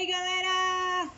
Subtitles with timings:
[0.00, 1.10] aí, galera!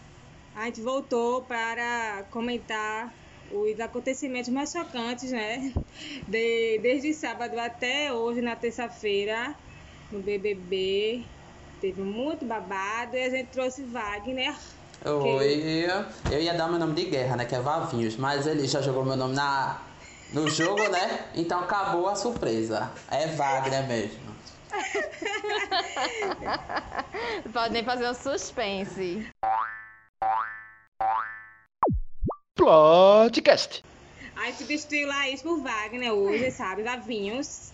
[0.56, 3.12] A gente voltou para comentar
[3.51, 5.73] os acontecimentos mais chocantes, né?
[6.27, 9.55] De, desde sábado até hoje, na terça-feira,
[10.11, 11.25] no BBB.
[11.80, 14.54] Teve muito babado e a gente trouxe Wagner.
[15.04, 15.86] Oi,
[16.30, 17.44] eu ia dar meu nome de guerra, né?
[17.44, 19.80] Que é Vavinhos, mas ele já jogou meu nome na,
[20.32, 21.26] no jogo, né?
[21.34, 22.90] Então acabou a surpresa.
[23.10, 24.31] É Wagner mesmo.
[27.52, 29.29] Podem fazer um suspense.
[32.55, 33.82] Plotcast.
[34.37, 36.82] Aí substituiu Laís por Wagner hoje, sabe?
[36.82, 37.73] Vavinhos.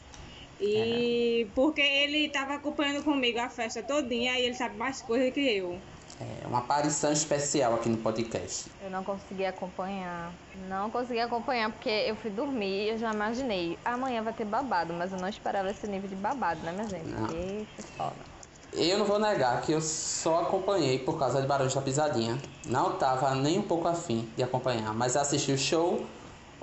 [0.60, 1.46] E é.
[1.54, 5.80] porque ele tava acompanhando comigo a festa todinha e ele sabe mais coisas que eu.
[6.20, 8.70] É uma aparição especial aqui no podcast.
[8.82, 10.32] Eu não consegui acompanhar.
[10.68, 13.78] Não consegui acompanhar porque eu fui dormir e eu já imaginei.
[13.84, 17.08] Amanhã vai ter babado, mas eu não esperava esse nível de babado, né, minha gente?
[17.08, 17.66] Não.
[17.96, 18.38] Foda.
[18.72, 22.38] Eu não vou negar que eu só acompanhei por causa de Barões da Pisadinha.
[22.66, 26.04] Não tava nem um pouco afim de acompanhar, mas assisti o show.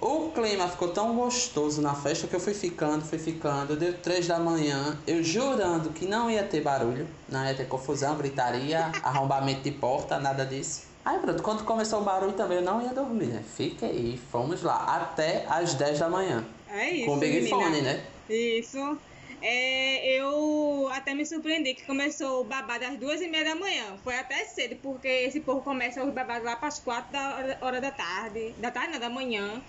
[0.08, 3.76] O clima ficou tão gostoso na festa que eu fui ficando, fui ficando.
[3.76, 8.16] Deu três da manhã, eu jurando que não ia ter barulho, não ia ter confusão,
[8.16, 10.84] gritaria, arrombamento de porta, nada disso.
[11.04, 13.44] Aí pronto, quando começou o barulho também eu não ia dormir, né?
[13.58, 16.46] Fiquei, fomos lá, até as 10 da manhã.
[16.70, 17.06] É isso.
[17.08, 18.06] Com o Big Fone, né?
[18.30, 19.00] Isso.
[19.42, 23.98] É, eu até me surpreendi que começou o babado às duas e meia da manhã.
[24.04, 27.82] Foi até cedo, porque esse povo começa os babados lá para as quatro da hora
[27.82, 28.54] da tarde.
[28.60, 29.64] Da tarde, não, da manhã.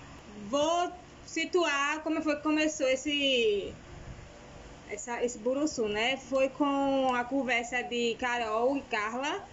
[0.49, 0.93] Vou
[1.27, 3.75] situar como foi que começou esse
[4.89, 6.17] essa, esse buruçu, né?
[6.17, 9.45] Foi com a conversa de Carol e Carla,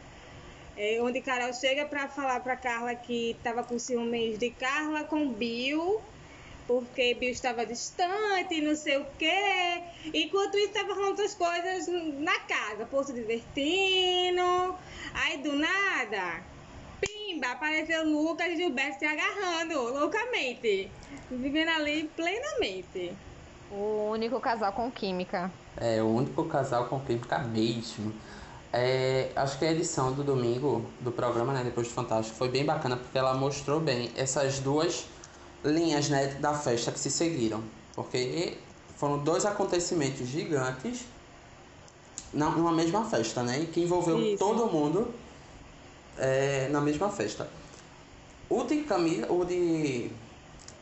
[0.77, 5.27] é, onde Carol chega para falar para Carla que estava com ciúmes de Carla com
[5.27, 6.01] Bill
[6.67, 9.83] porque Bill estava distante, não sei o quê.
[10.13, 11.87] Enquanto isso, estava rolando outras coisas
[12.19, 14.75] na casa, posto divertindo.
[15.13, 16.43] Aí, do nada,
[17.43, 20.89] pimba, apareceu Lucas e Gilberto se agarrando loucamente.
[21.29, 23.13] Vivendo ali plenamente.
[23.69, 25.51] O único casal com química.
[25.77, 28.13] É, o único casal com química mesmo.
[28.71, 32.65] É, acho que a edição do domingo do programa, né, depois do Fantástico, foi bem
[32.65, 35.05] bacana porque ela mostrou bem essas duas
[35.63, 37.63] linhas né, da festa que se seguiram,
[37.95, 38.57] porque
[38.97, 41.05] foram dois acontecimentos gigantes
[42.33, 43.59] na, numa mesma festa, né?
[43.59, 44.37] E que envolveu Isso.
[44.37, 45.13] todo mundo
[46.17, 47.47] é, na mesma festa.
[48.49, 50.11] O de Camila, o de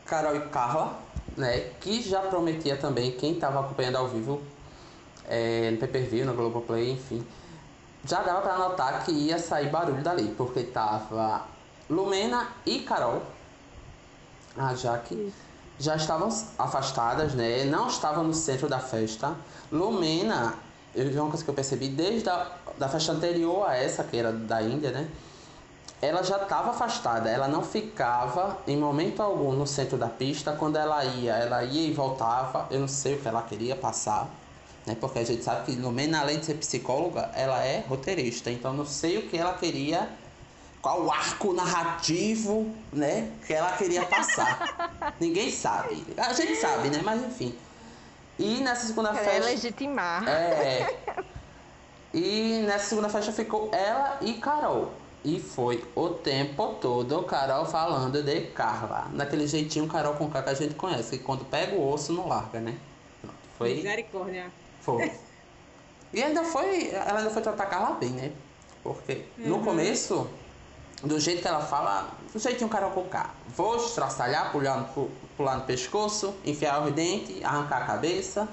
[0.04, 0.98] Carol e Carla,
[1.36, 1.70] né?
[1.80, 4.40] Que já prometia também, quem estava acompanhando ao vivo
[5.28, 7.24] é, no pay-per-view, no Globoplay, enfim,
[8.04, 11.46] já dava para notar que ia sair barulho dali, porque tava
[11.88, 13.22] Lumena e Carol
[14.56, 15.32] a Jaque
[15.78, 16.28] já estavam
[16.58, 17.64] afastadas, né?
[17.64, 19.34] Não estavam no centro da festa.
[19.70, 20.54] Lumena,
[20.94, 24.32] eu uma coisa que eu percebi desde a da festa anterior a essa, que era
[24.32, 25.08] da Índia, né?
[26.00, 30.52] Ela já estava afastada, ela não ficava em momento algum no centro da pista.
[30.52, 32.66] Quando ela ia, ela ia e voltava.
[32.70, 34.28] Eu não sei o que ela queria passar,
[34.84, 34.96] né?
[35.00, 38.50] Porque a gente sabe que Lumena, além de ser psicóloga, ela é roteirista.
[38.50, 40.08] Então não sei o que ela queria
[40.82, 45.14] qual o arco narrativo, né, que ela queria passar.
[45.20, 46.04] Ninguém sabe.
[46.18, 47.54] A gente sabe, né, mas enfim.
[48.42, 49.44] E nessa segunda Quer festa.
[49.44, 50.28] legitimar.
[50.28, 51.22] É.
[52.14, 54.92] E nessa segunda festa ficou ela e Carol.
[55.24, 59.06] E foi o tempo todo Carol falando de Carla.
[59.14, 61.16] Daquele jeitinho Carol com K que a gente conhece.
[61.16, 62.76] Que quando pega o osso não larga, né?
[63.22, 63.76] Pronto, foi.
[63.76, 64.50] Misericórdia.
[64.82, 65.10] Foi.
[66.12, 66.90] E ainda foi.
[66.90, 68.32] Ela ainda foi tratar Carla bem, né?
[68.82, 69.48] Porque uhum.
[69.48, 70.28] no começo
[71.02, 73.30] do jeito que ela fala, do jeitinho carococá.
[73.56, 78.48] Vou estraçalhar, pular no, pescoço, enfiar os dentes, arrancar a cabeça.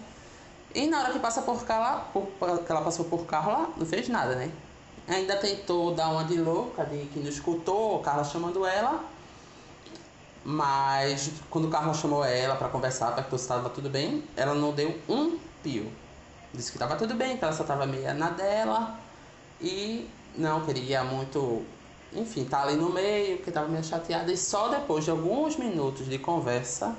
[0.76, 4.10] E na hora que passa por Carla, por, que ela passou por Carla, não fez
[4.10, 4.52] nada, né?
[5.08, 9.04] Ainda tentou dar uma de louca, de que não escutou, Carla chamando ela.
[10.44, 14.96] Mas quando Carla chamou ela para conversar, perguntou se estava tudo bem, ela não deu
[15.08, 15.92] um pio.
[16.54, 19.00] Disse que estava tudo bem, que ela só estava meio na dela.
[19.62, 21.66] E não queria muito
[22.14, 24.32] enfim, tá ali no meio, que tava meio chateada.
[24.32, 26.96] E só depois de alguns minutos de conversa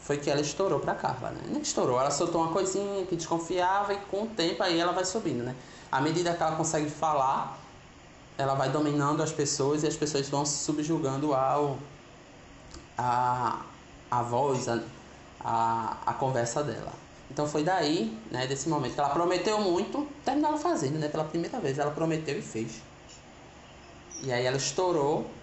[0.00, 1.40] foi que ela estourou pra Carla, né?
[1.48, 5.04] Nem estourou, ela soltou uma coisinha que desconfiava e com o tempo aí ela vai
[5.04, 5.54] subindo, né?
[5.90, 7.58] À medida que ela consegue falar,
[8.38, 11.78] ela vai dominando as pessoas e as pessoas vão se subjugando ao
[12.96, 13.62] a,
[14.10, 14.80] a voz, a,
[15.40, 16.92] a, a conversa dela.
[17.30, 21.08] Então foi daí, né, desse momento que ela prometeu muito, terminaram fazendo, né?
[21.08, 22.80] Pela primeira vez ela prometeu e fez.
[24.20, 25.42] E aí ela estourou,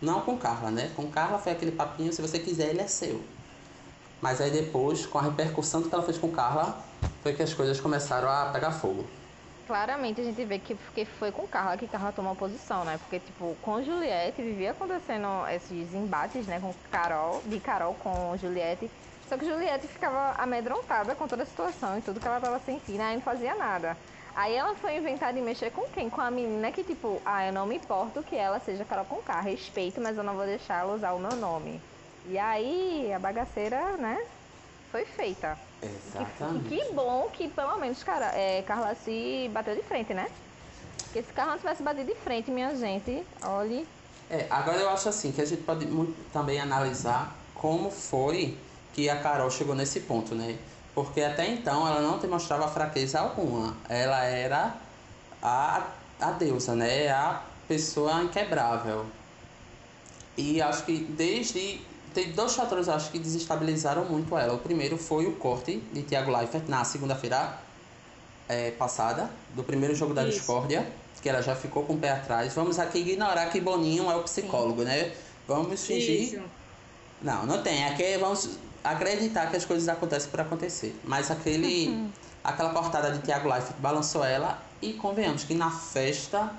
[0.00, 0.90] não com Carla, né?
[0.90, 3.32] Com Carla foi aquele papinho, se você quiser, ele é seu.
[4.20, 6.84] Mas aí depois, com a repercussão que ela fez com Carla,
[7.20, 9.12] foi que as coisas começaram a pegar fogo.
[9.66, 12.98] claramente a gente vê que, que foi com Carla que Carla tomou posição, né?
[12.98, 16.60] Porque, tipo, com Juliette vivia acontecendo esses embates, né?
[16.60, 18.92] Com Carol, de Carol com Juliette.
[19.26, 23.00] Só que Juliette ficava amedrontada com toda a situação e tudo que ela tava sentindo,
[23.02, 23.98] aí não fazia nada.
[24.34, 26.10] Aí ela foi inventar de mexer com quem?
[26.10, 29.16] Com a menina que, tipo, ah, eu não me importo que ela seja Carol com
[29.16, 31.80] K, respeito, mas eu não vou deixar ela usar o meu nome.
[32.26, 34.18] E aí a bagaceira, né,
[34.90, 35.56] foi feita.
[35.80, 36.68] Exatamente.
[36.68, 40.28] Que, que bom que pelo menos cara, é, Carla se bateu de frente, né?
[41.04, 43.86] Porque se Carla não tivesse batido de frente, minha gente, olhe.
[44.28, 48.58] É, agora eu acho assim que a gente pode muito também analisar como foi
[48.92, 50.58] que a Carol chegou nesse ponto, né?
[50.94, 53.76] Porque até então ela não demonstrava fraqueza alguma.
[53.88, 54.76] Ela era
[55.42, 55.88] a,
[56.20, 57.08] a deusa, né?
[57.08, 59.04] A pessoa inquebrável.
[60.36, 61.80] E acho que desde.
[62.12, 64.54] Tem dois fatores acho que desestabilizaram muito ela.
[64.54, 67.58] O primeiro foi o corte de Thiago Leifert na segunda-feira
[68.48, 70.38] é, passada, do primeiro jogo da Isso.
[70.38, 70.86] discórdia,
[71.20, 72.54] que ela já ficou com o pé atrás.
[72.54, 75.12] Vamos aqui ignorar que Boninho é o psicólogo, né?
[75.48, 76.22] Vamos fingir.
[76.22, 76.42] Isso.
[77.20, 77.84] Não, não tem.
[77.86, 78.50] Aqui vamos
[78.84, 80.94] acreditar que as coisas acontecem por acontecer.
[81.02, 82.10] Mas aquele,
[82.44, 86.52] aquela cortada de Thiago Leifert balançou ela e convenhamos que na festa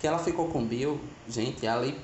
[0.00, 1.98] que ela ficou com o Bill, gente, ali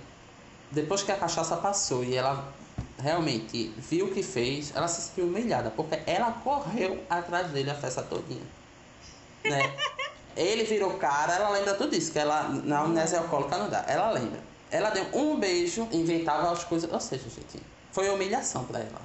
[0.70, 2.52] depois que a cachaça passou e ela
[2.98, 7.74] realmente viu o que fez, ela se sentiu humilhada, porque ela correu atrás dele a
[7.74, 8.42] festa todinha.
[9.44, 9.72] Né?
[10.36, 13.84] Ele virou cara, ela lembra tudo isso, que ela na amnésia alcoólica não dá.
[13.86, 14.40] Ela lembra.
[14.68, 16.92] Ela deu um beijo, inventava as coisas.
[16.92, 19.00] Ou seja, gente, foi humilhação pra ela.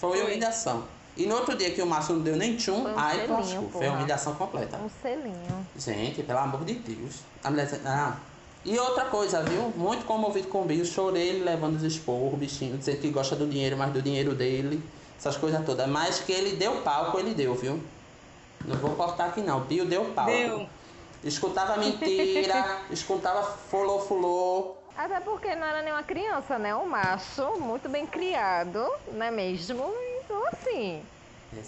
[0.00, 0.26] Foi, Foi.
[0.26, 0.84] humilhação.
[1.14, 3.68] E no outro dia que o Márcio não deu nem tchum, um ai, selinho.
[3.70, 4.78] Foi humilhação completa.
[4.78, 5.66] Um selinho.
[5.76, 7.16] Gente, pelo amor de Deus.
[7.44, 8.16] A mulher ah.
[8.64, 9.70] E outra coisa, viu?
[9.76, 10.84] Muito comovido com o Bill.
[10.84, 14.34] Chorei ele levando os esporros, o bichinho, dizendo que gosta do dinheiro, mas do dinheiro
[14.34, 14.82] dele.
[15.18, 15.86] Essas coisas todas.
[15.86, 17.78] Mas que ele deu palco, ele deu, viu?
[18.64, 19.60] Não vou cortar aqui não.
[19.60, 20.30] Bill deu palco.
[20.30, 20.66] Deu.
[21.22, 24.76] Escutava mentira, escutava fulô fulô.
[24.96, 26.74] Até porque não era nenhuma criança, né?
[26.74, 29.90] Um macho muito bem criado, não é mesmo?
[30.24, 31.02] Então, assim,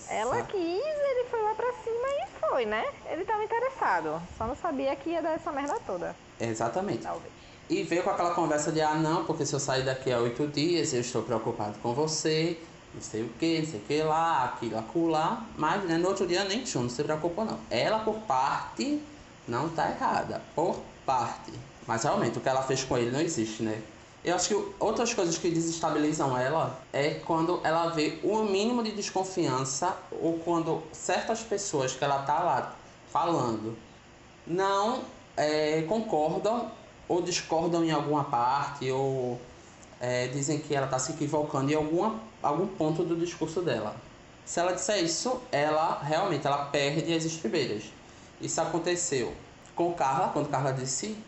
[0.09, 2.85] ela quis, ele foi lá pra cima e foi, né?
[3.11, 4.23] Ele tava interessado.
[4.37, 7.03] Só não sabia que ia dar essa merda toda, Exatamente.
[7.03, 7.33] talvez.
[7.69, 10.47] E veio com aquela conversa de, ah, não, porque se eu sair daqui a oito
[10.49, 12.59] dias, eu estou preocupado com você,
[12.93, 15.47] não sei o que, não sei o que lá, aquilo, acolá.
[15.57, 17.59] Mas né, no outro dia nem tchum, não se preocupou não.
[17.71, 19.03] Ela, por parte,
[19.47, 20.43] não tá errada.
[20.55, 21.72] Por parte.
[21.93, 23.79] Mas realmente, o que ela fez com ele não existe, né?
[24.25, 28.93] Eu acho que outras coisas que desestabilizam ela é quando ela vê o mínimo de
[28.93, 32.75] desconfiança ou quando certas pessoas que ela tá lá
[33.13, 33.77] falando
[34.47, 35.03] não
[35.37, 36.73] é, concordam
[37.07, 39.39] ou discordam em alguma parte ou
[40.01, 43.95] é, dizem que ela está se equivocando em alguma, algum ponto do discurso dela.
[44.47, 47.85] Se ela disser isso, ela realmente ela perde as estribeiras.
[48.41, 49.35] Isso aconteceu
[49.77, 51.19] com Carla, quando Carla disse,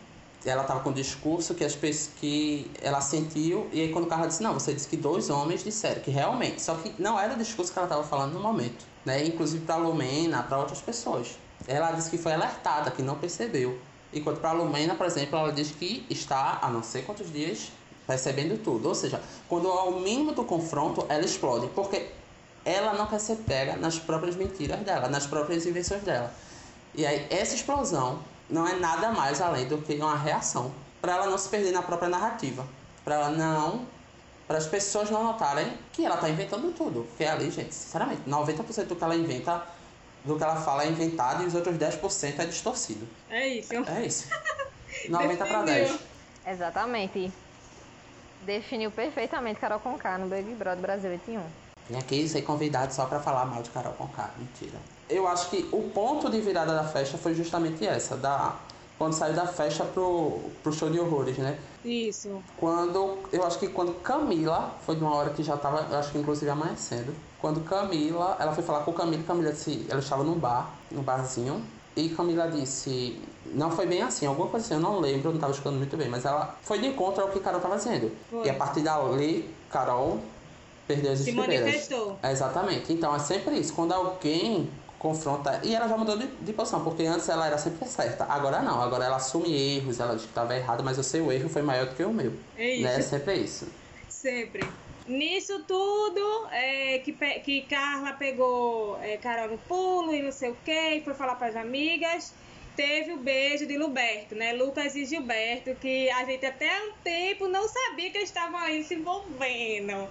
[0.45, 4.43] ela estava com um discurso que, as, que ela sentiu, e aí quando Carla disse,
[4.43, 7.73] não, você disse que dois homens disseram, que realmente, só que não era o discurso
[7.73, 9.25] que ela estava falando no momento, né?
[9.25, 11.37] Inclusive para Lumena, para outras pessoas.
[11.67, 13.77] Ela disse que foi alertada, que não percebeu.
[14.13, 17.71] Enquanto para Lumena, por exemplo, ela diz que está há não sei quantos dias
[18.05, 18.87] percebendo tudo.
[18.87, 21.67] Ou seja, quando há o mínimo do confronto, ela explode.
[21.73, 22.07] Porque
[22.63, 26.31] ela não quer ser pega nas próprias mentiras dela, nas próprias invenções dela.
[26.93, 28.19] E aí, essa explosão
[28.49, 30.71] não é nada mais além do que uma reação.
[31.01, 32.65] Para ela não se perder na própria narrativa.
[33.03, 33.85] Para ela não.
[34.47, 37.03] Para as pessoas não notarem que ela está inventando tudo.
[37.09, 39.63] Porque ali, gente, sinceramente, 90% do que ela inventa,
[40.23, 43.07] do que ela fala é inventado e os outros 10% é distorcido.
[43.29, 43.73] É isso.
[43.73, 44.27] É isso.
[45.09, 45.87] 90 para Definiu.
[45.87, 45.99] 10.
[46.47, 47.31] Exatamente.
[48.43, 51.41] Definiu perfeitamente Carol Conká no Big Brother Brasil 21.
[51.89, 54.29] Vem aqui ser convidado só pra falar mal de Carol Conká.
[54.37, 54.77] Mentira.
[55.09, 58.55] Eu acho que o ponto de virada da festa foi justamente essa, da
[58.97, 61.57] quando saiu da festa pro, pro show de horrores, né?
[61.83, 62.41] Isso.
[62.57, 66.11] Quando, eu acho que quando Camila, foi de uma hora que já tava, eu acho
[66.11, 70.39] que inclusive amanhecendo, quando Camila, ela foi falar com Camila, Camila disse, ela estava num
[70.39, 71.61] bar, num barzinho,
[71.95, 75.35] e Camila disse, não foi bem assim, alguma coisa assim, eu não lembro, eu não
[75.35, 78.11] estava escutando muito bem, mas ela foi de encontro ao que Carol estava dizendo.
[78.29, 78.45] Foi.
[78.45, 80.19] E a partir dali, Carol
[80.87, 82.17] perdeu as Se manifestou.
[82.21, 82.91] É, Exatamente.
[82.91, 83.73] Então é sempre isso.
[83.73, 84.69] Quando alguém
[84.99, 85.59] confronta.
[85.63, 88.25] E ela já mudou de, de posição, porque antes ela era sempre certa.
[88.25, 88.81] Agora não.
[88.81, 91.87] Agora ela assume erros, ela diz que estava errada, mas o seu erro foi maior
[91.87, 92.33] do que o meu.
[92.57, 92.83] É isso.
[92.83, 92.95] Né?
[92.95, 93.67] É sempre isso.
[94.09, 94.67] Sempre.
[95.07, 100.57] Nisso tudo, é, que, que Carla pegou é, Carol no pulo e não sei o
[100.65, 102.33] que, foi falar para as amigas.
[102.75, 104.51] Teve o beijo de Luberto, né?
[104.53, 108.83] Lucas e Gilberto, que a gente até um tempo não sabia que eles estavam aí
[108.83, 110.09] se envolvendo.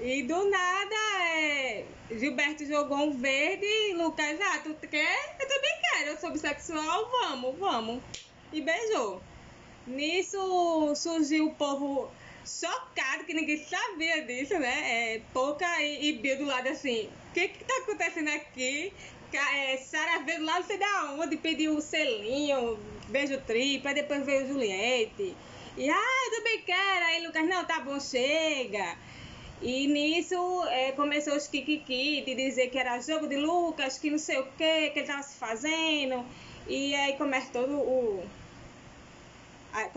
[0.00, 0.94] E do nada,
[1.36, 1.84] é,
[2.18, 5.36] Gilberto jogou um verde, Lucas, ah, tu quer?
[5.40, 8.02] Eu também quero, eu sou bissexual, vamos, vamos.
[8.52, 9.22] E beijou.
[9.86, 12.10] Nisso surgiu o povo
[12.46, 15.14] chocado, que ninguém sabia disso, né?
[15.14, 18.92] É, Pouca e, e Bill do lado assim, o que que tá acontecendo aqui?
[19.32, 22.78] É, Sara veio do lado, não sei da onde, pediu o selinho,
[23.08, 25.34] beijo triplo, aí depois veio Juliette.
[25.76, 27.04] E, ah, eu também quero.
[27.06, 28.96] Aí Lucas, não, tá bom, chega.
[29.62, 34.18] E nisso é, começou os kikiki de dizer que era jogo de Lucas, que não
[34.18, 36.24] sei o que, que ele tava se fazendo.
[36.66, 38.24] E aí começa todo o.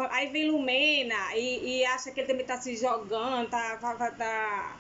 [0.10, 4.76] Aí vem Lumena e, e acha que ele também tá se jogando, tá, tá, tá,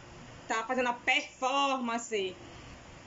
[0.47, 2.35] tá fazendo a performance.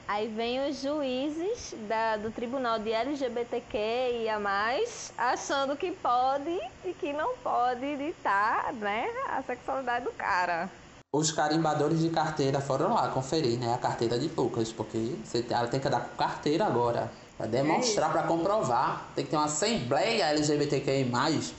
[0.07, 3.77] Aí vem os juízes da, do tribunal de LGBTQ
[4.23, 10.11] e a mais, achando que pode e que não pode ditar né, a sexualidade do
[10.11, 10.69] cara.
[11.13, 15.67] Os carimbadores de carteira foram lá conferir né, a carteira de Lucas, porque você, ela
[15.67, 17.11] tem que dar com carteira agora.
[17.37, 19.11] Pra demonstrar, é para comprovar.
[19.13, 21.53] Tem que ter uma assembleia LGBTQI,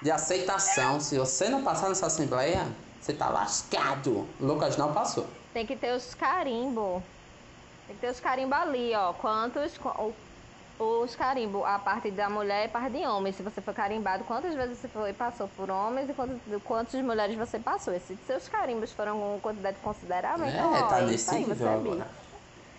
[0.00, 1.00] de aceitação.
[1.00, 2.64] Se você não passar nessa assembleia,
[3.00, 4.28] você tá lascado.
[4.40, 5.26] Lucas não passou.
[5.52, 7.02] Tem que ter os carimbos
[7.86, 9.12] tem que ter os carimbos ali, ó.
[9.12, 9.72] Quantos.
[10.82, 13.32] Os carimbos, a parte da mulher e a parte de homem.
[13.32, 17.36] Se você foi carimbado, quantas vezes você foi passou por homens e quantas, quantas mulheres
[17.36, 17.98] você passou?
[18.00, 22.22] Se seus carimbos foram uma quantidade considerável, é, então, ó, tá nesse nível é agora.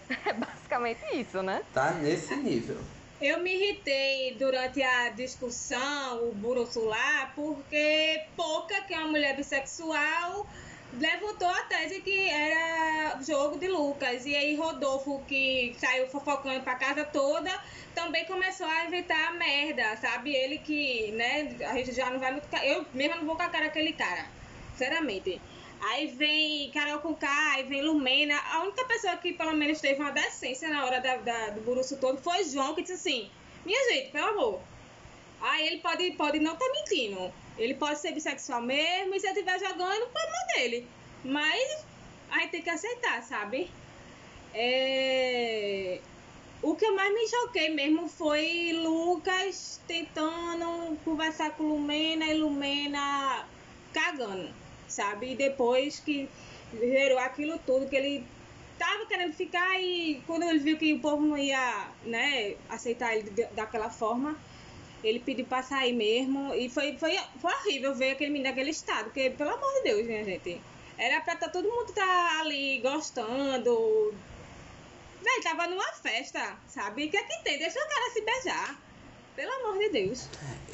[0.25, 1.63] É basicamente isso, né?
[1.73, 2.77] Tá nesse nível.
[3.21, 9.33] Eu me irritei durante a discussão, o Buruçu lá, porque Pouca, que é uma mulher
[9.35, 10.45] bissexual,
[10.99, 14.25] levantou a tese que era jogo de Lucas.
[14.25, 17.51] E aí Rodolfo, que saiu fofocando pra casa toda,
[17.95, 20.35] também começou a inventar merda, sabe?
[20.35, 22.47] Ele que, né, a gente já não vai muito.
[22.63, 24.27] Eu mesmo não vou com a cara daquele cara,
[24.71, 25.41] sinceramente.
[25.81, 28.39] Aí vem Carol Conká, aí vem Lumena.
[28.51, 31.97] A única pessoa que pelo menos teve uma decência na hora da, da do buruço
[31.97, 33.29] todo foi João, que disse assim:
[33.65, 34.61] Minha gente, pelo amor.
[35.41, 37.33] Aí ele pode, pode não estar tá mentindo.
[37.57, 40.87] Ele pode ser bissexual mesmo, e se ele estiver jogando, problema dele.
[41.23, 41.85] Mas
[42.29, 43.69] a gente tem que aceitar, sabe?
[44.53, 45.99] É...
[46.61, 53.45] O que eu mais me choquei mesmo foi Lucas tentando conversar com Lumena e Lumena
[53.93, 54.49] cagando,
[54.87, 55.33] sabe?
[55.33, 56.29] E depois que
[56.79, 58.25] gerou aquilo tudo, que ele
[58.79, 63.29] tava querendo ficar e quando ele viu que o povo não ia, né, aceitar ele
[63.51, 64.37] daquela forma,
[65.03, 66.53] ele pediu pra sair mesmo.
[66.53, 69.05] E foi, foi, foi horrível ver aquele menino naquele estado.
[69.05, 70.61] Porque, pelo amor de Deus, minha gente.
[70.97, 74.13] Era pra tá, todo mundo tá ali gostando.
[75.21, 77.05] Véi, tava numa festa, sabe?
[77.05, 77.57] O que é que tem?
[77.57, 78.79] Deixa o cara se beijar.
[79.35, 80.27] Pelo amor de Deus.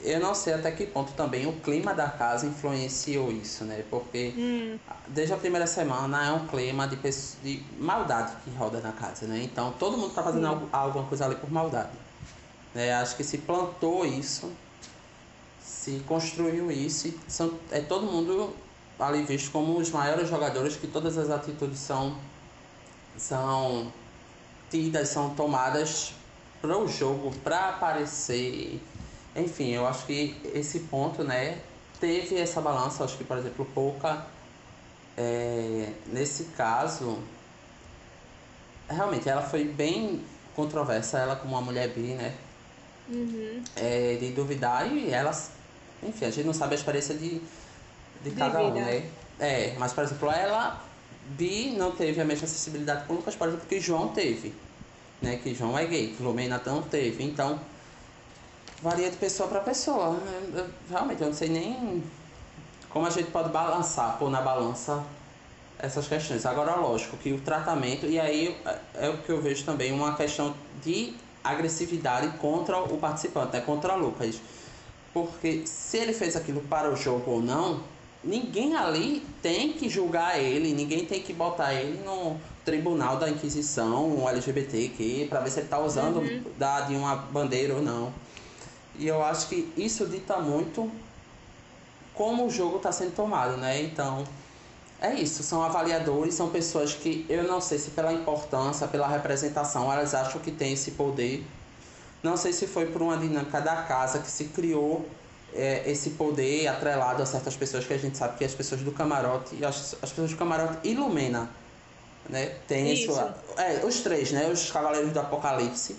[0.04, 3.86] Eu não sei até que ponto também o clima da casa influenciou isso, né?
[3.90, 4.78] Porque hum.
[5.08, 9.42] desde a primeira semana é um clima de, de maldade que roda na casa, né?
[9.44, 10.70] Então todo mundo tá fazendo hum.
[10.74, 12.09] alguma coisa ali por maldade.
[12.76, 14.52] É, acho que se plantou isso,
[15.60, 18.56] se construiu isso são, é todo mundo
[19.00, 22.16] ali visto como os maiores jogadores, que todas as atitudes são,
[23.18, 23.92] são
[24.70, 26.14] tidas, são tomadas
[26.62, 28.82] para o jogo, para aparecer.
[29.36, 31.62] Enfim, eu acho que esse ponto, né,
[32.00, 33.04] teve essa balança.
[33.04, 34.26] Acho que, por exemplo, Pouca,
[35.18, 37.20] é, nesse caso,
[38.90, 40.24] realmente ela foi bem
[40.56, 42.36] controversa, ela como uma mulher bi, né?
[43.10, 43.63] Uhum.
[43.75, 45.51] É, de duvidar e elas.
[46.04, 47.42] Enfim, a gente não sabe a experiência de,
[48.24, 49.10] de cada um, né?
[49.39, 50.82] É, mas por exemplo, ela,
[51.30, 54.54] Bi, não teve a mesma acessibilidade com o Lucas, por exemplo, que João teve.
[55.22, 55.38] Né?
[55.38, 57.24] Que João é gay, que Lumena não teve.
[57.24, 57.60] Então,
[58.82, 60.18] varia de pessoa para pessoa.
[60.54, 62.04] Eu, eu, realmente, eu não sei nem
[62.89, 65.04] como a gente pode balançar, pôr na balança
[65.78, 66.46] essas questões.
[66.46, 70.16] Agora, lógico que o tratamento, e aí é, é o que eu vejo também, uma
[70.16, 71.13] questão de
[71.50, 73.62] agressividade contra o participante, né?
[73.62, 74.39] contra Lucas.
[75.13, 77.82] Porque se ele fez aquilo para o jogo ou não,
[78.24, 84.08] ninguém ali tem que julgar ele, ninguém tem que botar ele no tribunal da Inquisição,
[84.08, 86.44] um LGBTQ, para ver se ele está usando uhum.
[86.58, 88.13] da, de uma bandeira ou não.
[88.98, 90.91] E eu acho que isso dita muito
[92.13, 93.82] como o jogo está sendo tomado, né?
[93.82, 94.25] Então,
[95.01, 99.91] é isso, são avaliadores, são pessoas que eu não sei se pela importância, pela representação,
[99.91, 101.46] elas acham que tem esse poder.
[102.22, 105.08] Não sei se foi por uma dinâmica da casa que se criou
[105.53, 108.91] é, esse poder atrelado a certas pessoas que a gente sabe que as pessoas do
[108.91, 111.50] camarote, as, as pessoas do camarote ilumina,
[112.27, 112.58] né?
[112.68, 113.12] Tem isso.
[113.12, 114.50] isso é, os três, né?
[114.50, 115.96] Os Cavaleiros do Apocalipse,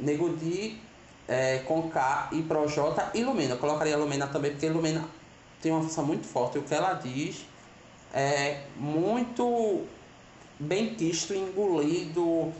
[0.00, 0.80] Negudi,
[1.28, 3.54] é, Conká e Projota ilumina.
[3.54, 5.04] Eu colocaria Lumena também porque Lumena
[5.60, 6.58] tem uma função muito forte.
[6.58, 7.46] O que ela diz
[8.12, 9.84] é muito
[10.58, 12.52] bem quisto, engolido,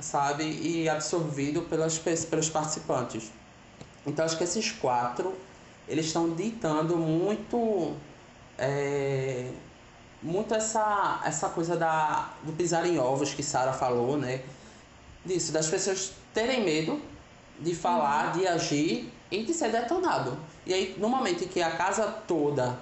[0.00, 3.30] sabe, e absorvido pelas, pelos participantes.
[4.06, 5.34] Então acho que esses quatro
[5.88, 7.94] eles estão ditando muito
[8.58, 9.50] é,
[10.22, 14.42] muito essa, essa coisa da, do pisar em ovos que Sara falou, né?
[15.24, 17.00] Disso, das pessoas terem medo
[17.60, 18.40] de falar, uhum.
[18.40, 20.36] de agir e de ser detonado.
[20.66, 22.78] E aí, no momento em que a casa toda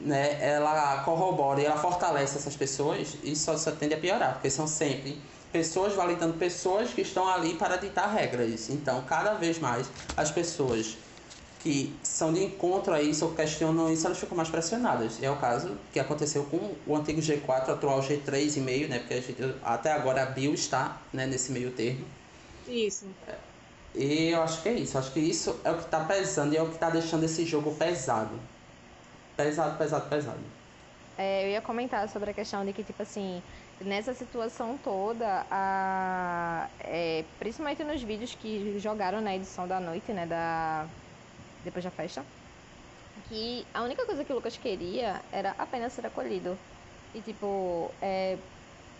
[0.00, 4.50] né, ela corrobora e ela fortalece essas pessoas, isso só, só tende a piorar, porque
[4.50, 5.20] são sempre
[5.52, 8.70] pessoas validando pessoas que estão ali para ditar regras.
[8.70, 10.96] Então, cada vez mais as pessoas
[11.60, 15.22] que são de encontro a isso ou questionam isso, elas ficam mais pressionadas.
[15.22, 18.98] É o caso que aconteceu com o antigo G4, atual G3,5, né?
[19.00, 22.06] Porque gente, até agora a Bill está né, nesse meio termo.
[22.66, 23.06] Isso.
[23.94, 24.96] E eu acho que é isso.
[24.96, 27.44] Acho que isso é o que está pesando e é o que está deixando esse
[27.44, 28.38] jogo pesado.
[29.36, 30.60] Pesado, pesado, pesado.
[31.16, 33.44] É, eu ia comentar sobre a questão de que, tipo assim,
[33.78, 40.26] nessa situação toda, a, é, principalmente nos vídeos que jogaram na edição da noite, né,
[40.26, 40.96] da,
[41.62, 42.26] depois da festa,
[43.22, 46.64] que a única coisa que o Lucas queria era apenas ser acolhido.
[47.12, 48.48] E, tipo, é,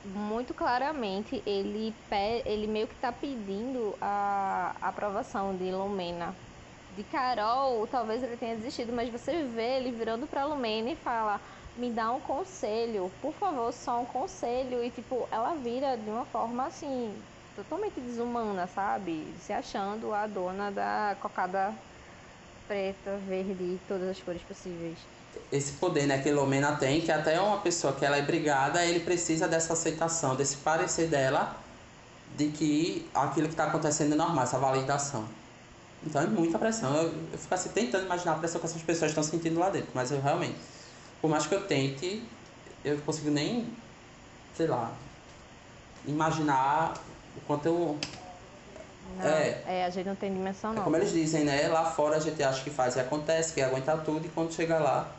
[0.05, 2.03] muito claramente ele,
[2.45, 6.43] ele meio que tá pedindo a aprovação de Lumena.
[6.97, 11.41] De Carol, talvez ele tenha desistido, mas você vê ele virando pra Lumena e fala:
[11.77, 14.83] Me dá um conselho, por favor, só um conselho.
[14.83, 17.15] E, tipo, ela vira de uma forma assim,
[17.55, 19.25] totalmente desumana, sabe?
[19.41, 21.75] Se achando a dona da cocada
[22.67, 24.99] preta, verde todas as cores possíveis.
[25.51, 29.01] Esse poder né, que Lumena tem, que até uma pessoa que ela é brigada, ele
[29.01, 31.57] precisa dessa aceitação, desse parecer dela
[32.37, 35.40] de que aquilo que está acontecendo é normal, essa validação.
[36.05, 36.95] Então é muita pressão.
[36.97, 39.91] Eu, eu fico assim tentando imaginar a pressão que essas pessoas estão sentindo lá dentro,
[39.95, 40.57] mas eu realmente,
[41.21, 42.23] por mais que eu tente,
[42.85, 43.67] eu não consigo nem,
[44.57, 44.93] sei lá,
[46.07, 46.95] imaginar
[47.37, 47.99] o quanto eu
[49.19, 50.83] não, é, é, a gente não tem dimensão não.
[50.83, 51.69] É como eles dizem, né?
[51.69, 54.79] Lá fora a gente acha que faz e acontece, que aguenta tudo, e quando chega
[54.79, 55.11] lá,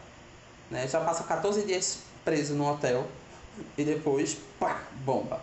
[0.69, 0.87] né?
[0.87, 3.07] Já passa 14 dias preso no hotel
[3.77, 5.41] e depois, pá, bomba.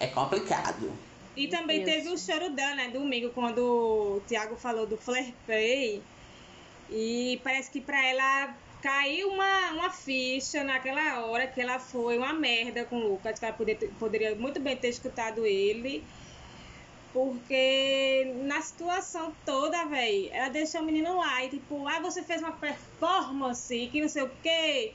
[0.00, 0.92] É complicado.
[1.36, 2.88] E também teve o choro dela, né?
[2.88, 6.02] Domingo, quando o Thiago falou do flare play.
[6.90, 12.32] E parece que pra ela caiu uma, uma ficha naquela hora que ela foi uma
[12.32, 16.04] merda com o Lucas, que ela poder, poderia muito bem ter escutado ele
[17.14, 22.42] porque na situação toda, velho, ela deixou o menino lá e tipo, ah, você fez
[22.42, 24.92] uma performance que não sei o quê.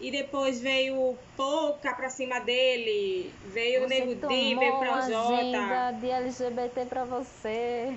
[0.00, 5.92] E depois veio Pouca pra cima dele, veio o Nego D, veio pra Jota.
[6.00, 7.96] de LGBT pra você.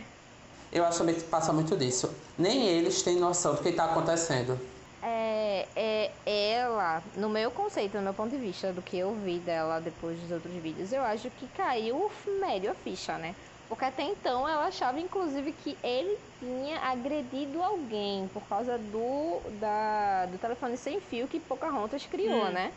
[0.72, 2.14] Eu acho também que passa muito disso.
[2.38, 4.58] Nem eles têm noção do que tá acontecendo.
[5.04, 6.12] É, é
[6.54, 10.20] ela, no meu conceito, no meu ponto de vista, do que eu vi dela depois
[10.20, 12.10] dos outros vídeos, eu acho que caiu
[12.40, 13.36] médio a ficha, né?
[13.72, 20.26] Porque até então ela achava, inclusive, que ele tinha agredido alguém por causa do, da,
[20.26, 22.52] do telefone sem fio que Pocahontas criou, hum.
[22.52, 22.74] né?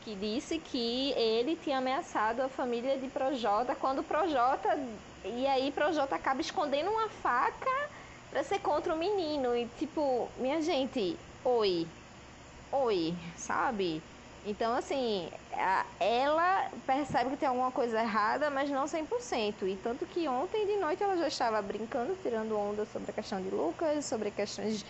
[0.00, 4.78] Que disse que ele tinha ameaçado a família de Projota quando Projota.
[5.26, 7.90] E aí Projota acaba escondendo uma faca
[8.30, 9.54] pra ser contra o menino.
[9.54, 11.86] E tipo, minha gente, oi.
[12.72, 14.02] Oi, sabe?
[14.44, 15.30] Então, assim,
[15.98, 19.68] ela percebe que tem alguma coisa errada, mas não 100%.
[19.68, 23.40] E tanto que ontem de noite ela já estava brincando, tirando onda sobre a questão
[23.42, 24.84] de Lucas, sobre questões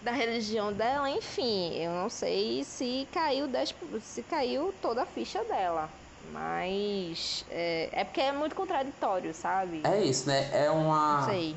[0.00, 5.42] da religião dela, enfim, eu não sei se caiu 10, se caiu toda a ficha
[5.44, 5.90] dela.
[6.32, 9.82] Mas é, é porque é muito contraditório, sabe?
[9.84, 10.50] É isso, né?
[10.52, 11.20] É uma.
[11.20, 11.56] Não sei.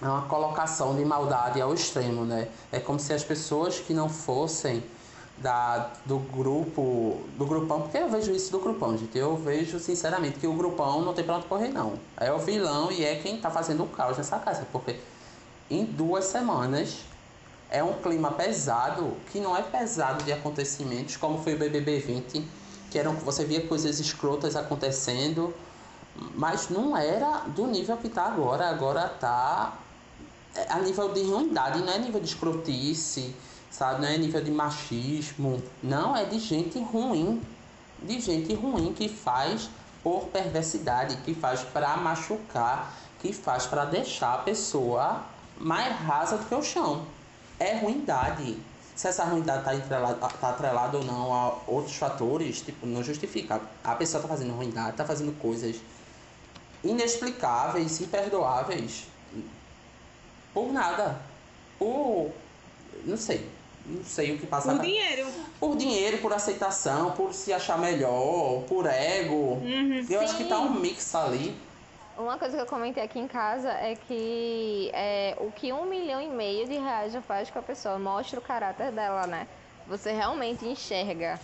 [0.00, 2.48] É uma colocação de maldade ao extremo, né?
[2.72, 4.82] É como se as pessoas que não fossem
[5.40, 9.16] da, do grupo, do grupão, porque eu vejo isso do grupão, gente.
[9.16, 11.94] Eu vejo sinceramente que o grupão não tem pra onde correr, não.
[12.16, 15.00] É o vilão e é quem tá fazendo o caos nessa casa, porque
[15.70, 16.98] em duas semanas
[17.70, 22.44] é um clima pesado, que não é pesado de acontecimentos, como foi o BBB 20,
[22.90, 25.54] que eram, você via coisas escrotas acontecendo,
[26.34, 28.68] mas não era do nível que tá agora.
[28.68, 29.78] Agora tá
[30.54, 33.34] é, a nível de ruindade, não é nível de escrotice
[33.70, 34.02] sabe?
[34.02, 37.40] Não é nível de machismo, não, é de gente ruim,
[38.02, 39.70] de gente ruim que faz
[40.02, 45.24] por perversidade, que faz para machucar, que faz para deixar a pessoa
[45.58, 47.06] mais rasa do que o chão.
[47.58, 48.58] É ruindade.
[48.96, 53.60] Se essa ruindade está tá atrelada ou não a outros fatores, tipo, não justifica.
[53.84, 55.76] A pessoa está fazendo ruindade, está fazendo coisas
[56.82, 59.06] inexplicáveis, imperdoáveis,
[60.52, 61.20] por nada.
[61.78, 62.30] Por.
[63.04, 64.72] não sei não sei o que passa.
[64.72, 65.26] Por dinheiro.
[65.58, 69.54] Por dinheiro, por aceitação, por se achar melhor, por ego.
[69.54, 70.06] Uhum.
[70.08, 70.62] Eu acho que tá Sim.
[70.62, 71.56] um mix ali.
[72.16, 76.20] Uma coisa que eu comentei aqui em casa é que é, o que um milhão
[76.20, 79.46] e meio de reais já faz com a pessoa mostra o caráter dela, né?
[79.86, 81.40] Você realmente enxerga,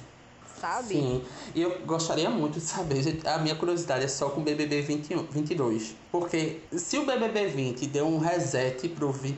[0.61, 0.89] sabe?
[0.89, 1.23] Sim,
[1.55, 5.25] e eu gostaria muito de saber, a minha curiosidade é só com o BBB 21,
[5.25, 5.95] 22.
[6.11, 8.89] Porque se o BBB 20 deu um reset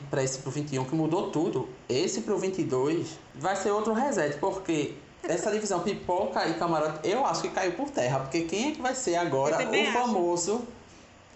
[0.09, 4.95] pra esse pro 21, que mudou tudo, esse pro 22 vai ser outro reset, porque
[5.23, 8.81] essa divisão pipoca e camarote, eu acho que caiu por terra, porque quem é que
[8.81, 9.91] vai ser agora o acho.
[9.91, 10.61] famoso,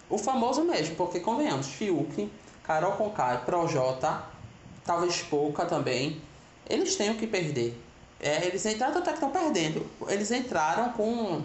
[0.08, 2.30] o famoso mesmo, porque convenhamos, Fiuk,
[2.62, 4.22] Carol Conká, Projota,
[4.84, 6.20] talvez Pouca também,
[6.68, 7.78] eles têm o que perder.
[8.24, 9.86] É, eles entraram, até que estão perdendo.
[10.08, 11.42] Eles entraram com.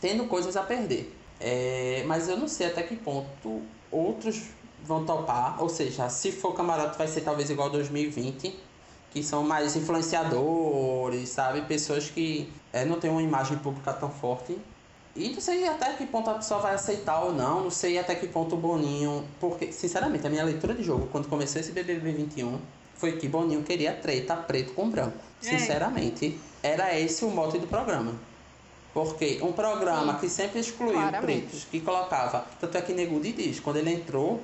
[0.00, 1.16] tendo coisas a perder.
[1.38, 4.42] É, mas eu não sei até que ponto outros
[4.82, 5.62] vão topar.
[5.62, 8.58] Ou seja, se for camarote, vai ser talvez igual 2020,
[9.12, 11.62] que são mais influenciadores, sabe?
[11.62, 14.58] Pessoas que é, não têm uma imagem pública tão forte.
[15.14, 18.16] E não sei até que ponto a pessoa vai aceitar ou não, não sei até
[18.16, 19.24] que ponto o Boninho.
[19.38, 22.58] Porque, sinceramente, a minha leitura de jogo, quando começou esse BBB 21,
[22.96, 25.18] foi que Boninho queria treta preto com branco.
[25.42, 25.58] É.
[25.58, 28.12] Sinceramente, era esse o mote do programa.
[28.92, 31.24] Porque um programa Sim, que sempre excluiu claramente.
[31.24, 32.46] pretos, que colocava.
[32.60, 34.40] Tanto é que Negudi diz, quando ele entrou,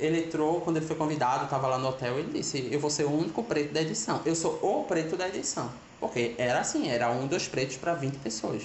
[0.00, 3.04] ele entrou, quando ele foi convidado, estava lá no hotel, ele disse: Eu vou ser
[3.04, 4.20] o único preto da edição.
[4.24, 5.70] Eu sou o preto da edição.
[6.00, 8.62] Porque era assim, era um dos pretos para 20 pessoas.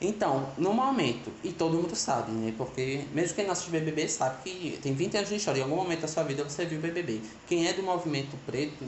[0.00, 2.54] Então, no momento, e todo mundo sabe, né?
[2.56, 5.74] Porque mesmo quem não assiste BBB sabe que tem 20 anos de história, em algum
[5.74, 7.20] momento da sua vida você viu BBB.
[7.48, 8.84] Quem é do movimento preto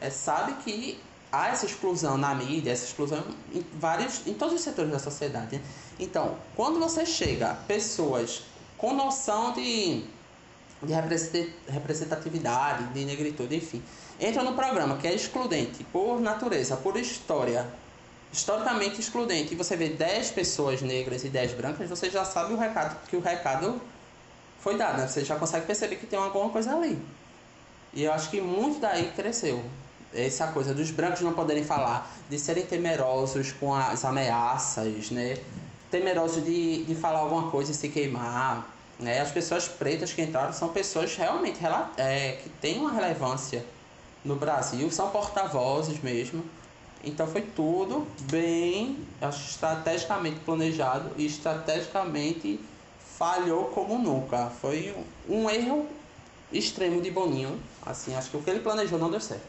[0.00, 0.98] é, sabe que
[1.30, 3.22] há essa exclusão na mídia, essa exclusão
[3.54, 5.56] em vários, em todos os setores da sociedade.
[5.56, 5.62] né?
[6.00, 8.42] Então, quando você chega pessoas
[8.76, 10.02] com noção de,
[10.82, 13.80] de represent- representatividade, de negritude, enfim,
[14.18, 17.64] entra no programa que é excludente por natureza, por história,
[18.32, 22.56] historicamente excludente, e você vê 10 pessoas negras e 10 brancas, você já sabe o
[22.56, 23.80] recado, que o recado
[24.60, 25.08] foi dado, né?
[25.08, 27.00] Você já consegue perceber que tem alguma coisa ali.
[27.92, 29.62] E eu acho que muito daí cresceu.
[30.12, 35.38] Essa coisa dos brancos não poderem falar, de serem temerosos com as ameaças, né?
[35.90, 38.66] Temerosos de, de falar alguma coisa e se queimar.
[38.98, 39.20] Né?
[39.20, 41.60] As pessoas pretas que entraram são pessoas realmente
[41.96, 43.64] é, que têm uma relevância
[44.24, 46.44] no Brasil, são porta-vozes mesmo.
[47.04, 52.60] Então foi tudo bem, estrategicamente planejado e estrategicamente
[53.18, 54.50] falhou como nunca.
[54.60, 54.94] Foi
[55.28, 55.86] um erro
[56.52, 57.60] extremo de Boninho.
[57.84, 59.46] Assim, acho que o que ele planejou não deu certo.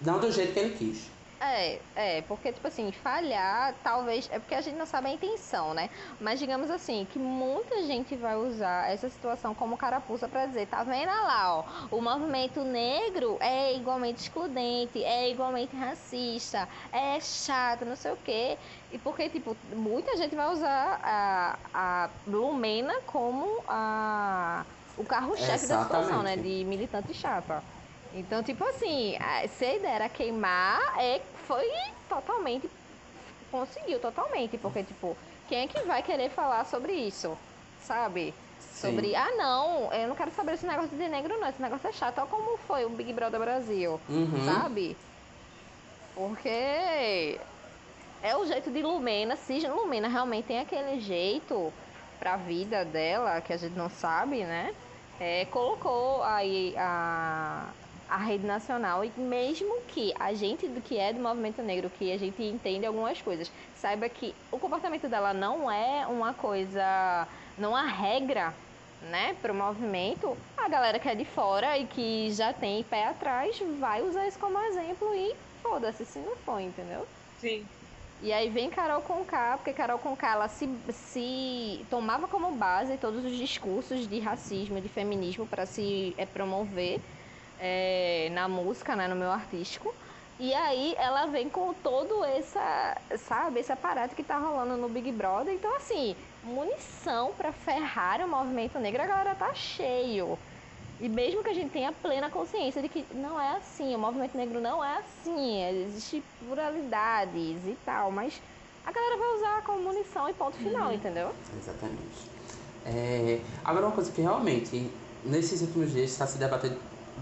[0.00, 1.02] Não do jeito que ele quis.
[1.44, 4.28] É, é, porque, tipo assim, falhar, talvez.
[4.30, 5.90] É porque a gente não sabe a intenção, né?
[6.20, 10.84] Mas digamos assim, que muita gente vai usar essa situação como carapuça pra dizer, tá
[10.84, 11.64] vendo lá, ó?
[11.90, 18.56] O movimento negro é igualmente excludente, é igualmente racista, é chato, não sei o quê.
[18.92, 24.64] E porque, tipo, muita gente vai usar a, a Lumena como a,
[24.96, 26.36] o carro-chefe da situação, né?
[26.36, 27.64] De militante chata.
[28.12, 29.16] Então, tipo assim,
[29.48, 31.68] se a ideia era queimar, é, foi
[32.08, 32.70] totalmente.
[33.50, 34.56] Conseguiu totalmente.
[34.58, 35.16] Porque, tipo,
[35.48, 37.36] quem é que vai querer falar sobre isso?
[37.82, 38.34] Sabe?
[38.58, 38.90] Sim.
[38.90, 41.48] Sobre, ah, não, eu não quero saber esse negócio de negro, não.
[41.48, 42.18] Esse negócio é chato.
[42.18, 44.00] Olha como foi o Big Brother Brasil.
[44.08, 44.44] Uhum.
[44.44, 44.96] Sabe?
[46.14, 47.38] Porque
[48.22, 49.36] é o jeito de Lumena.
[49.36, 51.72] Se Lumena realmente tem aquele jeito
[52.18, 54.74] pra vida dela, que a gente não sabe, né?
[55.18, 57.68] É, colocou aí a,
[58.12, 62.12] a rede nacional e mesmo que a gente do que é do movimento negro, que
[62.12, 67.74] a gente entende algumas coisas, saiba que o comportamento dela não é uma coisa, não
[67.74, 68.52] há regra,
[69.00, 73.58] né, pro movimento, a galera que é de fora e que já tem pé atrás
[73.80, 77.08] vai usar isso como exemplo e foda-se se não for, entendeu?
[77.40, 77.66] Sim.
[78.20, 83.24] E aí vem Carol Conká, porque Carol Conká ela se, se tomava como base todos
[83.24, 87.00] os discursos de racismo de feminismo para se é, promover
[87.62, 89.94] é, na música, né, no meu artístico.
[90.40, 95.12] E aí ela vem com todo essa, sabe, esse aparato que tá rolando no Big
[95.12, 95.54] Brother.
[95.54, 100.36] Então, assim, munição para ferrar o movimento negro, a galera tá cheio.
[101.00, 104.36] E mesmo que a gente tenha plena consciência de que não é assim, o movimento
[104.36, 108.40] negro não é assim, existe pluralidades e tal, mas
[108.84, 111.32] a galera vai usar como munição e ponto final, entendeu?
[111.56, 112.30] Exatamente.
[112.84, 114.90] É, agora, uma coisa que realmente,
[115.24, 116.76] nesses últimos dias, está se debatendo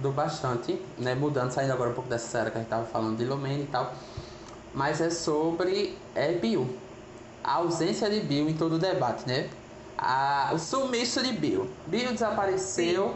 [0.08, 1.14] bastante, né?
[1.14, 3.66] Mudando, saindo agora um pouco dessa série que a gente estava falando de Lumene e
[3.66, 3.92] tal,
[4.74, 6.78] mas é sobre é, Bill.
[7.44, 9.50] A ausência de Bill em todo o debate, né?
[9.98, 11.68] A, o sumiço de Bill.
[11.86, 13.14] Bill desapareceu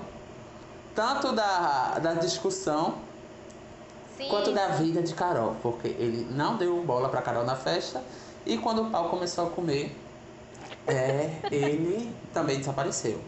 [0.95, 2.95] tanto da, da discussão
[4.17, 4.29] Sim.
[4.29, 8.03] quanto da vida de Carol, porque ele não deu bola pra Carol na festa
[8.47, 9.97] e quando o pau começou a comer,
[10.87, 13.19] é, ele também desapareceu.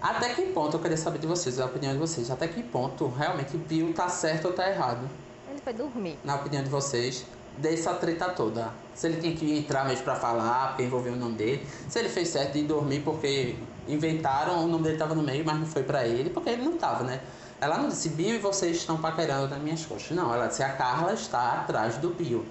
[0.00, 3.08] Até que ponto, eu queria saber de vocês, a opinião de vocês, até que ponto
[3.08, 5.08] realmente Bill tá certo ou tá errado,
[5.50, 6.18] Ele foi dormir.
[6.22, 7.24] na opinião de vocês,
[7.58, 8.70] dessa treta toda?
[8.94, 12.08] Se ele tinha que entrar mesmo pra falar, porque envolveu o nome dele, se ele
[12.08, 13.56] fez certo de dormir porque
[13.88, 16.76] inventaram, o nome dele tava no meio, mas não foi pra ele, porque ele não
[16.76, 17.20] tava, né?
[17.60, 20.14] Ela não disse, Bill e vocês estão paquerando nas minhas costas.
[20.14, 22.44] Não, ela disse, a Carla está atrás do Bill.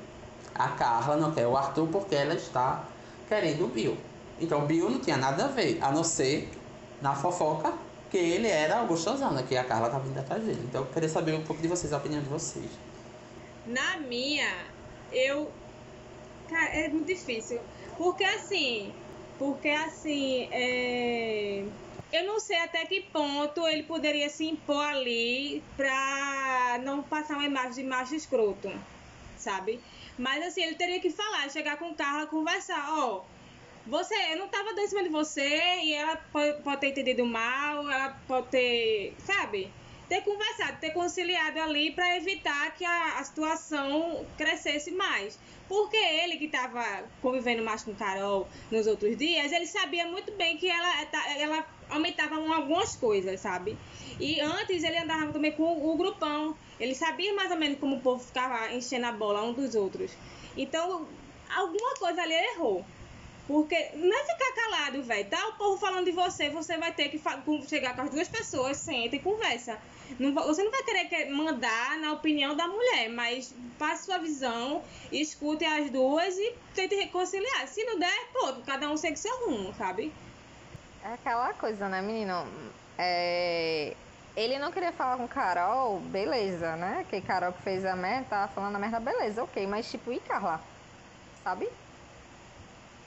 [0.55, 2.86] A Carla não quer o Arthur porque ela está
[3.27, 3.95] querendo o Bill.
[4.39, 6.49] Então o Bill não tinha nada a ver, a não ser
[7.01, 7.73] na fofoca
[8.10, 9.43] que ele era o gostosão, né?
[9.47, 10.62] Que a Carla estava vindo atrás dele.
[10.69, 12.69] Então eu queria saber um pouco de vocês, a opinião de vocês.
[13.65, 14.51] Na minha,
[15.12, 15.51] eu.
[16.49, 17.60] Cara, é muito difícil.
[17.97, 18.93] Porque assim.
[19.38, 20.47] Porque assim.
[20.51, 21.65] É...
[22.13, 27.45] Eu não sei até que ponto ele poderia se impor ali pra não passar uma
[27.45, 28.71] imagem de macho escroto,
[29.38, 29.81] sabe?
[30.17, 33.23] Mas assim, ele teria que falar, chegar com o Carla, conversar, ó.
[33.88, 35.48] Você, não tava dando em cima de você
[35.84, 39.71] e ela pode, pode ter entendido mal, ela pode ter, sabe?
[40.10, 45.39] Ter conversado, ter conciliado ali pra evitar que a, a situação crescesse mais.
[45.67, 46.84] Porque ele que tava
[47.21, 51.67] convivendo mais com Carol nos outros dias, ele sabia muito bem que ela, ta- ela
[51.89, 53.76] aumentava algumas coisas, sabe?
[54.19, 56.56] E antes ele andava também com o grupão.
[56.80, 60.12] Ele sabia mais ou menos como o povo ficava enchendo a bola um dos outros.
[60.56, 61.08] Então,
[61.50, 62.86] alguma coisa ali errou.
[63.47, 65.29] Porque não é ficar calado, velho.
[65.29, 67.21] Tá o povo falando de você, você vai ter que
[67.67, 69.77] chegar com as duas pessoas, senta e conversa.
[70.19, 74.84] Não você não vai querer que- mandar na opinião da mulher, mas passe sua visão,
[75.12, 77.67] escute as duas e tente reconciliar.
[77.67, 80.12] Se não der, pô, cada um segue seu rumo, sabe?
[81.03, 82.47] É aquela coisa, né, menino?
[82.97, 83.93] É,
[84.36, 87.05] Ele não queria falar com Carol, beleza, né?
[87.10, 89.65] Que Carol que fez a merda, tava falando a merda, beleza, ok.
[89.67, 90.62] Mas, tipo, e Carla?
[91.43, 91.69] Sabe?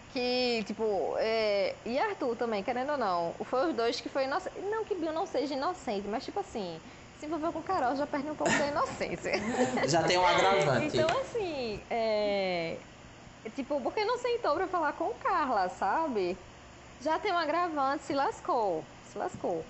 [0.08, 1.76] Que, tipo, é...
[1.84, 4.58] e Arthur também, querendo ou não, foi os dois que foi inocente.
[4.60, 6.80] Não que Bill não seja inocente, mas, tipo assim,
[7.18, 9.32] se envolveu com Carol já perde um pouco da inocência.
[9.86, 10.96] Já tem um agravante.
[10.96, 12.78] Então, assim, é.
[13.54, 16.38] Tipo, porque não sentou pra falar com Carla, sabe?
[17.00, 18.84] Já tem um agravante, se lascou.
[19.02, 19.64] Se lascou.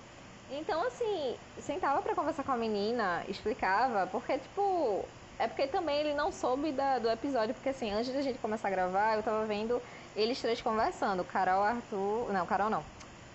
[0.50, 5.04] Então, assim, sentava pra conversar com a menina, explicava, porque, tipo.
[5.40, 8.66] É porque também ele não soube da- do episódio, porque, assim, antes da gente começar
[8.66, 9.80] a gravar, eu tava vendo
[10.16, 11.24] eles três conversando.
[11.24, 12.32] Carol, Arthur.
[12.32, 12.84] Não, Carol não.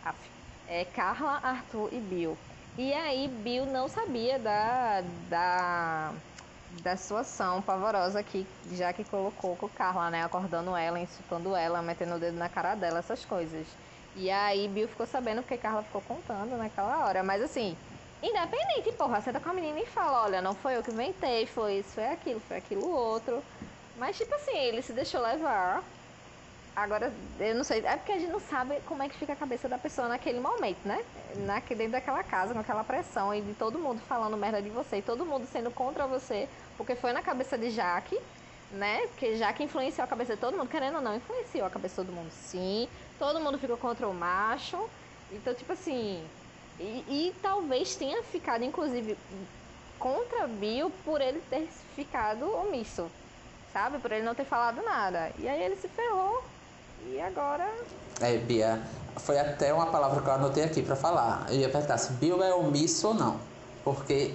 [0.05, 0.17] Aff.
[0.67, 2.37] É Carla, Arthur e Bill.
[2.77, 5.01] E aí, Bill não sabia da.
[5.29, 6.13] da
[6.81, 10.23] da situação pavorosa que já que colocou com Carla, né?
[10.23, 13.67] Acordando ela, insultando ela, metendo o dedo na cara dela, essas coisas.
[14.15, 17.23] E aí Bill ficou sabendo porque Carla ficou contando naquela hora.
[17.23, 17.77] Mas assim,
[18.21, 21.79] independente, porra, senta com a menina e fala, olha, não foi eu que inventei, foi
[21.79, 23.43] isso, foi aquilo, foi aquilo outro.
[23.97, 25.83] Mas tipo assim, ele se deixou levar.
[26.75, 29.35] Agora, eu não sei, é porque a gente não sabe como é que fica a
[29.35, 31.05] cabeça da pessoa naquele momento, né?
[31.35, 34.97] Naque, dentro daquela casa, com aquela pressão e de todo mundo falando merda de você
[34.97, 38.19] e todo mundo sendo contra você, porque foi na cabeça de Jaque,
[38.71, 39.05] né?
[39.07, 42.07] Porque Jaque influenciou a cabeça de todo mundo, querendo ou não, influenciou a cabeça de
[42.07, 42.89] todo mundo, sim.
[43.19, 44.89] Todo mundo ficou contra o macho.
[45.29, 46.31] Então, tipo assim.
[46.79, 49.15] E, e talvez tenha ficado, inclusive,
[49.99, 53.11] contra Bill por ele ter ficado omisso,
[53.67, 53.99] sabe?
[53.99, 55.31] Por ele não ter falado nada.
[55.37, 56.43] E aí ele se ferrou.
[57.07, 57.69] E agora.
[58.21, 58.81] É, Bia,
[59.17, 61.45] foi até uma palavra que eu anotei aqui pra falar.
[61.49, 63.39] Eu ia perguntar se Bill é omisso ou não.
[63.83, 64.33] Porque.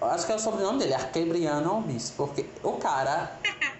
[0.00, 2.14] Acho que é o sobrenome dele, Arquebriano Omisso.
[2.16, 3.32] Porque o cara.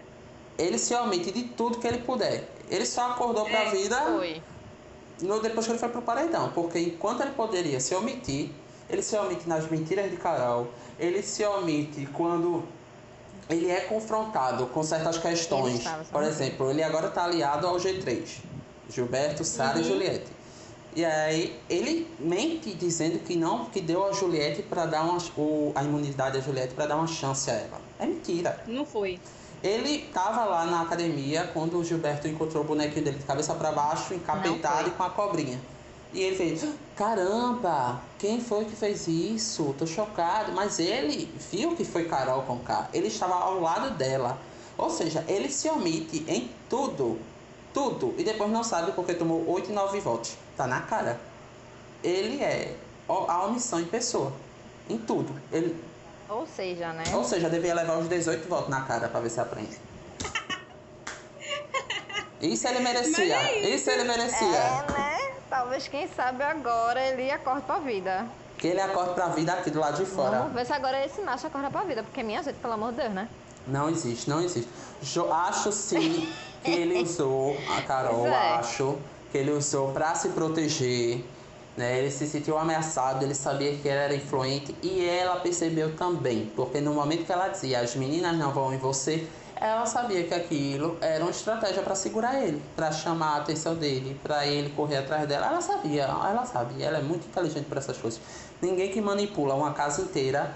[0.58, 2.48] Ele se omite de tudo que ele puder.
[2.68, 4.42] Ele só acordou pra É, vida Foi.
[5.22, 6.50] no, depois que ele foi pro paredão.
[6.50, 8.50] Porque enquanto ele poderia se omitir,
[8.90, 10.66] ele se omite nas mentiras de Carol,
[10.98, 12.64] ele se omite quando
[13.48, 15.78] ele é confrontado com certas questões.
[15.78, 18.38] estava Por exemplo, ele agora tá aliado ao G3.
[18.90, 20.26] Gilberto, Sara e Juliette.
[20.96, 25.72] E aí ele mente dizendo que não, que deu a Juliette para dar uma, o,
[25.74, 27.80] a imunidade à Juliette para dar uma chance a ela.
[27.98, 28.58] É mentira.
[28.66, 29.20] Não foi.
[29.62, 33.72] Ele tava lá na academia quando o Gilberto encontrou o bonequinho dele de cabeça para
[33.72, 35.60] baixo, encapetado e com a cobrinha.
[36.12, 36.64] E ele fez:
[36.96, 39.74] Caramba, quem foi que fez isso?
[39.78, 40.52] Tô chocado.
[40.52, 42.88] Mas ele viu que foi Carol com K.
[42.92, 44.38] Ele estava ao lado dela.
[44.76, 47.18] Ou seja, ele se omite em tudo.
[47.74, 48.14] Tudo.
[48.16, 50.34] E depois não sabe porque tomou 8 e 9 votos.
[50.56, 51.20] Tá na cara.
[52.02, 52.74] Ele é
[53.08, 54.32] a omissão em pessoa.
[54.88, 55.34] Em tudo.
[55.52, 55.76] Ele,
[56.28, 57.04] Ou seja, né?
[57.12, 59.76] ou seja, devia levar os 18 votos na cara pra ver se aprende.
[62.40, 63.34] Isso ele merecia.
[63.36, 63.90] É isso.
[63.90, 64.46] ele merecia.
[64.46, 65.07] É, né?
[65.48, 68.26] Talvez, quem sabe agora ele acorde pra vida.
[68.58, 70.38] Que ele acorde pra vida aqui do lado de fora.
[70.40, 72.98] Vamos ver se agora esse macho acorda pra vida, porque minha gente, pelo amor de
[73.02, 73.28] Deus, né?
[73.66, 74.68] Não existe, não existe.
[75.02, 76.28] Jo- acho sim
[76.62, 78.54] que ele usou, a Carol, é.
[78.56, 78.98] acho
[79.30, 81.24] que ele usou pra se proteger.
[81.76, 81.98] Né?
[81.98, 86.50] Ele se sentiu ameaçado, ele sabia que ela era influente e ela percebeu também.
[86.56, 89.28] Porque no momento que ela dizia as meninas não vão em você,
[89.60, 94.18] ela sabia que aquilo era uma estratégia pra segurar ele, pra chamar a atenção dele,
[94.22, 95.46] pra ele correr atrás dela.
[95.46, 98.20] Ela sabia, ela sabe, ela é muito inteligente para essas coisas.
[98.60, 100.52] Ninguém que manipula uma casa inteira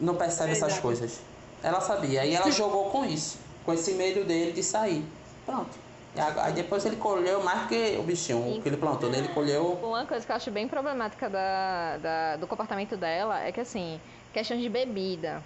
[0.00, 0.82] não percebe essas Exato.
[0.82, 1.20] coisas.
[1.62, 2.24] Ela sabia.
[2.24, 3.38] E ela jogou com isso.
[3.64, 5.04] Com esse medo dele de sair.
[5.46, 5.70] Pronto.
[6.16, 9.10] E Aí depois ele colheu mais que o bichinho que ele plantou.
[9.10, 9.18] né?
[9.18, 9.80] Ele colheu.
[9.82, 14.00] Uma coisa que eu acho bem problemática da, da- do comportamento dela é que, assim,
[14.32, 15.42] questões de bebida.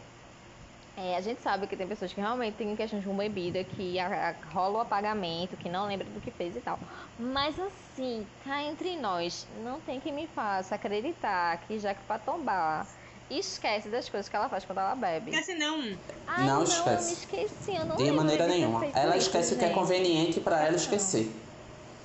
[1.00, 4.30] É, a gente sabe que tem pessoas que realmente têm questões com bebida, que a-
[4.30, 6.76] a- rola o apagamento, que não lembra do que fez e tal.
[7.16, 12.18] Mas assim, cá entre nós, não tem que me faça acreditar que já que pra
[12.18, 12.84] tombar,
[13.30, 15.30] esquece das coisas que ela faz quando ela bebe.
[15.30, 15.78] Esquece não.
[16.26, 16.88] Ai, Não não, esquece.
[17.02, 18.84] eu me esqueci, eu não De maneira nenhuma.
[18.86, 19.76] Ela isso, esquece o que é gente.
[19.78, 21.30] conveniente pra ela esquecer.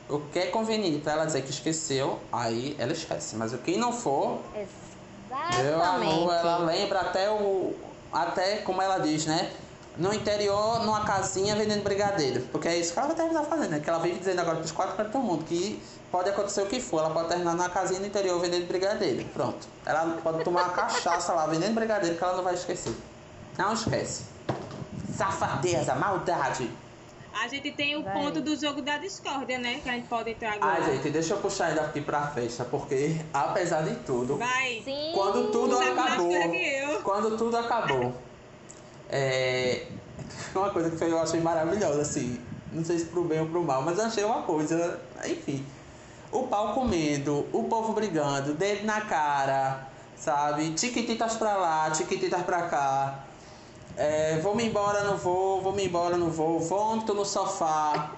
[0.08, 3.36] O que é conveniente pra ela dizer que esqueceu, aí ela esquece.
[3.38, 4.39] Mas o que não for,
[5.63, 6.65] meu amor, ela Exatamente.
[6.67, 7.92] lembra até o.
[8.13, 9.52] Até como ela diz, né?
[9.97, 12.41] No interior, numa casinha vendendo brigadeiro.
[12.52, 13.80] Porque é isso que ela vai terminar fazendo, né?
[13.80, 16.80] Que ela vive dizendo agora pros quatro cantos do mundo que pode acontecer o que
[16.80, 16.99] for.
[16.99, 19.23] Ela pode terminar numa casinha no interior vendendo brigadeiro.
[19.34, 19.67] Pronto.
[19.86, 22.93] Ela pode tomar uma cachaça lá vendendo brigadeiro que ela não vai esquecer.
[23.58, 24.23] Não esquece.
[25.15, 26.69] Safadeza, maldade.
[27.41, 28.13] A gente tem o Vai.
[28.13, 29.80] ponto do jogo da discórdia, né?
[29.84, 30.74] Que a gente pode entrar agora.
[30.84, 34.82] Ai, gente, deixa eu puxar ainda aqui pra festa, porque apesar de tudo, Vai.
[34.86, 35.12] Sim.
[35.13, 37.02] quando tudo Sabe mais acabou, coisa que eu.
[37.02, 38.13] quando tudo acabou,
[39.10, 39.88] é
[40.56, 42.39] uma coisa que eu achei maravilhosa, assim,
[42.72, 45.65] não sei se pro bem ou pro mal, mas eu achei uma coisa, enfim,
[46.32, 52.63] o pau comendo, o povo brigando, dedo na cara, sabe, tiquititas pra lá, tiquititas pra
[52.63, 53.26] cá,
[53.97, 58.12] é, vou me embora, não vou, vou me embora, não vou, vômito no sofá,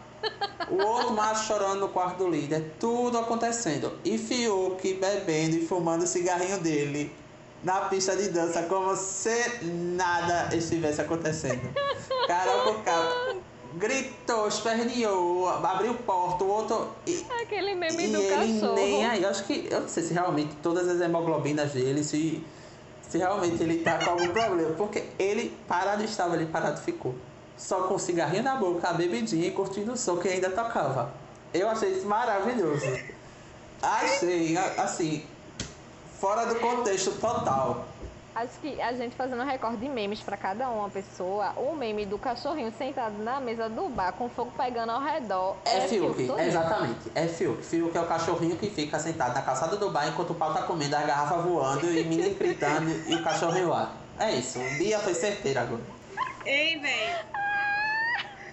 [0.70, 3.94] o outro macho chorando no quarto do líder, tudo acontecendo.
[4.04, 7.12] E Fiuk bebendo e fumando o cigarrinho dele
[7.64, 11.70] na pista de dança, como se nada estivesse acontecendo.
[12.28, 13.36] Carol Conká
[13.76, 16.90] gritou, esperneou, abriu porta, o outro.
[17.06, 18.76] E, Aquele meme e do ele cachorro.
[18.76, 19.24] nem aí.
[19.24, 19.68] Eu acho que.
[19.70, 22.44] Eu não sei se realmente todas as hemoglobinas dele, se,
[23.10, 24.74] se realmente ele tá com algum problema.
[24.76, 27.16] Porque ele parado estava ali, parado ficou.
[27.58, 31.14] Só com o cigarrinho na boca, a bebidinha e curtindo o som que ainda tocava.
[31.54, 32.86] Eu achei isso maravilhoso.
[33.82, 35.24] Achei, assim,
[36.20, 37.86] fora do contexto total.
[38.36, 42.06] Acho que a gente fazendo um recorde de memes pra cada uma pessoa, o meme
[42.06, 46.28] do cachorrinho sentado na mesa do bar com fogo pegando ao redor É Fiuk Fiuk,
[46.28, 46.48] todinho.
[46.48, 47.12] exatamente.
[47.16, 47.64] É Fiuk.
[47.64, 50.64] Fiuk é o cachorrinho que fica sentado na calçada do bar enquanto o pau tá
[50.64, 53.94] comendo, as garrafas voando e menino gritando e o cachorrinho lá.
[54.20, 54.60] É isso.
[54.60, 55.82] O dia foi certeiro agora.
[56.46, 57.26] Ei, velho.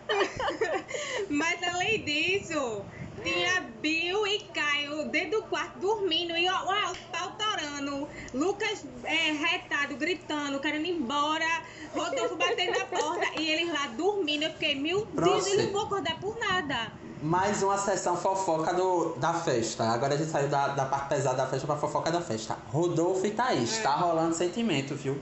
[1.28, 2.84] Mas além disso,
[3.22, 8.08] tinha Bill e Caio dentro do quarto dormindo e ó, ó, o pau torando.
[8.34, 11.46] Lucas é, retado, gritando, querendo ir embora.
[11.94, 14.44] Rodolfo batendo na porta e eles lá dormindo.
[14.44, 16.92] Eu fiquei, meu Deus, eu não vou acordar por nada.
[17.22, 19.84] Mais uma sessão fofoca do, da festa.
[19.84, 22.56] Agora a gente saiu da, da parte pesada da festa pra fofoca da festa.
[22.72, 23.78] Rodolfo e Thaís.
[23.78, 25.20] Tá rolando sentimento, viu?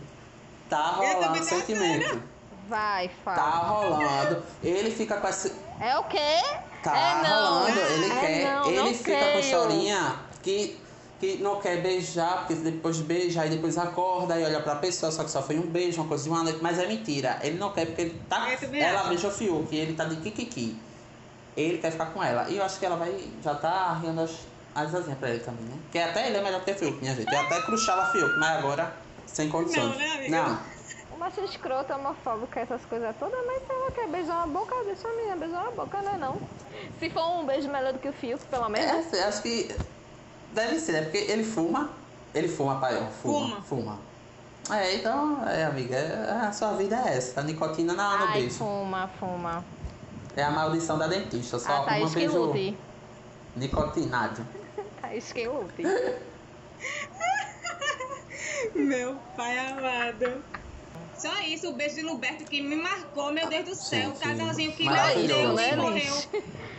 [0.68, 1.12] Tá É.
[1.12, 2.22] Rolando sentimento.
[2.68, 3.68] Vai, Tá fala.
[3.68, 4.42] rolando.
[4.62, 5.52] Ele fica com esse.
[5.80, 6.40] É o quê?
[6.82, 7.58] Tá é não.
[7.60, 7.78] rolando.
[7.80, 8.54] Ele É quer.
[8.54, 9.40] não, ele não fica com creio.
[9.40, 10.78] historinha que,
[11.20, 15.22] que não quer beijar, porque depois beija, aí depois acorda e olha pra pessoa, só
[15.24, 16.58] que só foi um beijo, uma coisa de uma noite.
[16.62, 17.38] Mas é mentira.
[17.42, 18.46] Ele não quer porque ele tá.
[18.58, 20.76] Também Ela beija o Fiuk e ele tá de kikiki.
[21.56, 22.48] Ele quer ficar com ela.
[22.48, 23.12] E eu acho que ela vai.
[23.42, 24.30] Já tá arriando as,
[24.74, 25.74] as asinhas pra ele também, né?
[25.82, 27.30] Porque até ele é melhor que Fiuk, minha gente.
[27.32, 28.94] Eu até cruxava Fiuk, mas agora
[29.26, 29.84] sem condições.
[29.90, 30.30] Não, né, amiga?
[30.42, 30.58] Não.
[31.20, 35.12] Macho escroto, homofóbico, essas coisas todas, mas se ela quer beijar uma boca, deixa a
[35.16, 36.40] menina beijar uma boca, não é não?
[36.98, 39.12] Se for um beijo melhor do que o Fiuk, pelo menos.
[39.12, 39.68] É, acho que
[40.50, 41.02] deve ser, né?
[41.02, 41.90] Porque ele fuma.
[42.32, 43.04] Ele fuma, pai, ó.
[43.10, 43.60] Fuma.
[43.60, 44.00] Fuma.
[44.70, 47.40] É, então, é, amiga, é- a sua vida é essa.
[47.40, 48.56] A nicotina na no Ai, beijo.
[48.56, 49.62] fuma, fuma.
[50.34, 51.58] É a maldição da dentista.
[51.58, 52.78] Só Ah, Thaís que beijo lute.
[53.56, 54.46] nicotinado.
[55.02, 55.82] Thaís que lute.
[58.74, 60.42] Meu pai amado.
[61.20, 64.08] Só isso, o beijo de Luberto que me marcou, meu Deus do céu.
[64.08, 66.14] Gente, o casalzinho que nasceu e Né, morreu.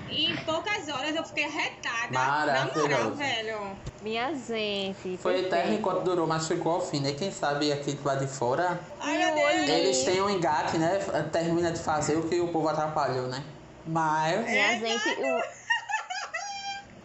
[0.09, 2.11] E em poucas horas eu fiquei retada.
[2.11, 3.77] Na moral, velho.
[4.01, 5.17] Minha gente.
[5.17, 7.13] Foi eterno enquanto durou, mas chegou ao fim, né?
[7.13, 9.69] Quem sabe aqui do lado de fora, Ai, meu Deus.
[9.69, 10.99] eles têm um engate, né?
[11.31, 13.43] Termina de fazer o que o povo atrapalhou, né?
[13.85, 14.43] Mas.
[14.45, 15.60] Minha gente, o...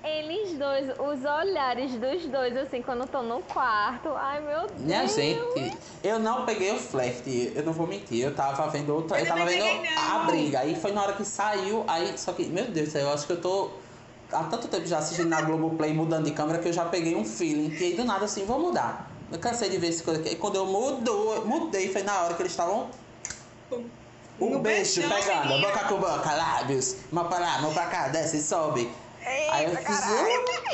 [0.07, 4.09] Eles dois, os olhares dos dois, assim, quando estão no quarto.
[4.15, 4.81] Ai, meu Deus.
[4.81, 8.23] Minha gente, eu não peguei o flerte, eu não vou mentir.
[8.25, 9.19] Eu tava vendo outra.
[9.19, 10.61] Eu Eu, tava vendo peguei, a briga.
[10.61, 11.85] Aí foi na hora que saiu.
[11.89, 13.71] Aí, só que, meu Deus do céu, eu acho que eu tô
[14.33, 17.25] há tanto tempo já assistindo na Globoplay mudando de câmera que eu já peguei um
[17.25, 17.71] feeling.
[17.71, 19.11] Que aí do nada assim, vou mudar.
[19.33, 20.31] Eu cansei de ver esse coisa aqui.
[20.31, 22.89] E quando eu mudou, mudei, foi na hora que eles estavam.
[24.39, 25.67] Um No beijo beijão, pegando, menina.
[25.67, 28.43] boca com boca, lábios, mão pra lá, mão pra cá, desce e
[29.27, 29.51] sobe.
[29.51, 30.27] Aí eu Eita, fiz, caralho.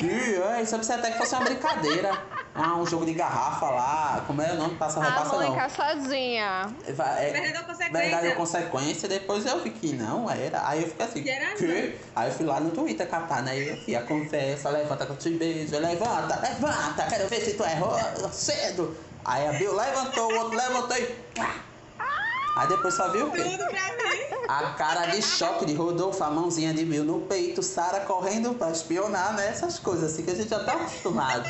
[0.03, 2.22] "Uh, uh", isso eu pensei até que fosse uma brincadeira.
[2.55, 4.76] Ah, um jogo de garrafa lá, como é o nome?
[4.76, 5.57] Passa, A repassa mãe não.
[5.57, 6.66] caçadinha.
[6.94, 7.92] Vai- É, Verdade ou consequência?
[8.03, 10.68] verdade ou consequência, depois eu vi que não era.
[10.68, 11.98] Aí eu fiquei assim, Que?
[12.14, 13.59] Aí eu fui lá no Twitter catar, né?
[13.59, 17.64] E eu fui a conversa, levanta com te beijo, levanta, levanta, quero ver se tu
[17.64, 17.96] errou
[18.30, 18.98] cedo.
[19.24, 21.72] Aí a Bill levantou, o outro levantou e.
[22.57, 23.42] Aí depois só viu o quê?
[24.48, 28.70] A cara de choque de Rodolfo, a mãozinha de Bill no peito, Sara correndo pra
[28.70, 29.48] espionar, né?
[29.48, 31.48] Essas coisas assim que a gente já tá acostumado.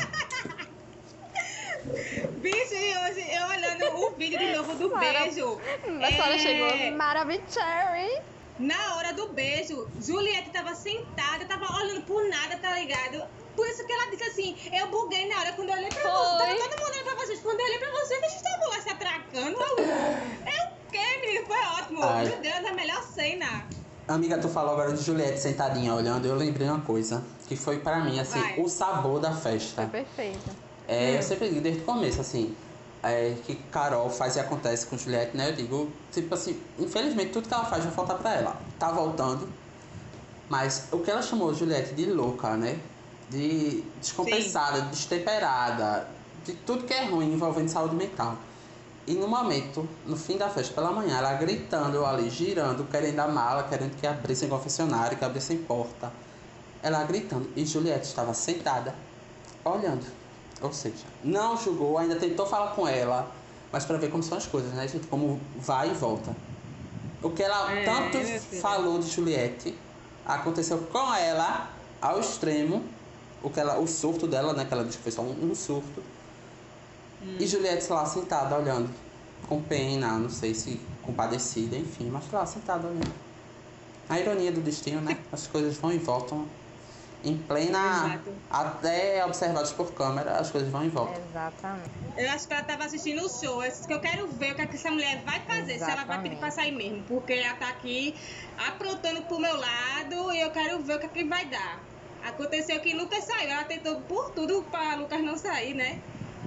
[2.41, 5.59] Bicho, e hoje eu olhando o vídeo de novo do Sara- beijo.
[6.01, 8.21] A senhora é, chegou maravilhosa.
[8.59, 13.23] Na hora do beijo, Juliette tava sentada, tava olhando por nada, tá ligado?
[13.55, 16.11] Por isso que ela disse assim, eu buguei na hora quando eu olhei pra Foi.
[16.11, 16.37] você.
[16.37, 17.39] Tava todo mundo olhando pra vocês.
[17.41, 19.59] Quando eu olhei pra vocês, vocês estavam lá se atracando.
[19.59, 21.45] Eu, eu quê, menino?
[21.45, 22.03] Foi ótimo.
[22.03, 22.27] Ai.
[22.27, 23.65] Meu Deus, a melhor cena.
[24.07, 28.03] Amiga, tu falou agora de Juliette sentadinha olhando, eu lembrei uma coisa, que foi pra
[28.03, 28.59] mim, assim, Vai.
[28.59, 29.83] o sabor da festa.
[29.83, 30.51] Foi perfeito.
[30.87, 32.53] É, eu sempre digo desde o começo, assim,
[33.01, 35.49] é, que Carol faz e acontece com Juliette, né?
[35.49, 38.57] Eu digo, tipo assim, infelizmente tudo que ela faz vai faltar pra ela.
[38.77, 39.47] Tá voltando.
[40.49, 42.77] Mas o que ela chamou Juliette de louca, né?
[43.29, 46.07] De descompensada, destemperada,
[46.45, 48.37] de tudo que é ruim envolvendo saúde mental.
[49.05, 53.27] E no momento, no fim da festa, pela manhã, ela gritando ali, girando, querendo a
[53.27, 56.11] mala, querendo que abrissem confessionário, que abrissem porta.
[56.81, 57.49] Ela gritando.
[57.55, 58.95] E Juliette estava sentada,
[59.65, 60.05] olhando.
[60.61, 63.29] Ou seja, não julgou, ainda tentou falar com ela,
[63.71, 65.07] mas pra ver como são as coisas, né, gente?
[65.07, 66.33] Como vai e volta.
[67.21, 68.61] O que ela É, tanto filha.
[68.61, 69.77] falou de Juliette
[70.25, 71.69] aconteceu com ela
[72.01, 72.83] ao extremo.
[73.41, 74.63] O, que ela, o surto dela, né?
[74.63, 76.01] Que ela disse que foi só um, um surto.
[77.39, 78.89] E Juliette lá sentada olhando,
[79.47, 83.13] com pena, não sei se compadecida, enfim, mas lá sentada olhando.
[84.09, 85.17] A ironia do destino, né?
[85.31, 86.45] As coisas vão e voltam.
[87.23, 88.05] Em plena.
[88.05, 88.33] Exato.
[88.51, 91.15] Até observadas por câmera, as coisas vão e voltam.
[91.29, 91.89] Exatamente.
[92.17, 93.63] Eu acho que ela tava assistindo o show.
[93.63, 95.77] Eu disse que eu quero ver o que, é que essa mulher vai fazer.
[95.77, 96.39] Se ela vai pedir Exatamente.
[96.39, 97.01] pra sair mesmo.
[97.03, 98.13] Porque ela tá aqui
[98.67, 101.79] aprontando pro meu lado e eu quero ver o que, é que vai dar.
[102.25, 103.49] Aconteceu que Lucas saiu.
[103.51, 106.01] Ela tentou por tudo pra Lucas não sair, né?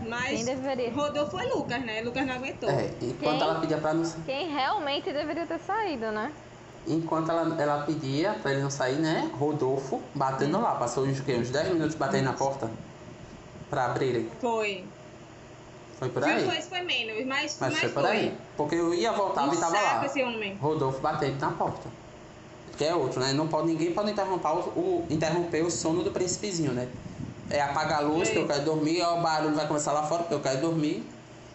[0.08, 0.92] Mas Quem deveria?
[0.92, 2.00] rodou foi Lucas, né?
[2.02, 2.70] Lucas não aguentou.
[2.70, 3.48] É, enquanto Quem?
[3.48, 4.10] ela pedia pra não.
[4.24, 6.32] Quem realmente deveria ter saído, né?
[6.86, 9.28] Enquanto ela, ela pedia pra ele não sair, né?
[9.38, 10.76] Rodolfo batendo lá.
[10.76, 12.70] Passou uns, uns 10 minutos batendo na porta
[13.68, 14.30] pra abrirem.
[14.40, 14.84] Foi.
[15.98, 16.44] Foi por Foi, aí.
[16.44, 18.36] foi, foi menos, mas, Mas mas foi por aí.
[18.56, 20.04] Porque eu ia, voltava Um e tava lá.
[20.06, 20.54] esse homem.
[20.60, 21.88] Rodolfo batendo na porta.
[22.76, 23.32] Que é outro, né?
[23.32, 26.86] Não pode, ninguém pode interromper o, o- interromper o sono do príncipezinho, né?
[27.48, 30.22] É apagar a luz, que eu quero dormir, ó, o barulho vai começar lá fora,
[30.22, 31.08] porque eu quero dormir.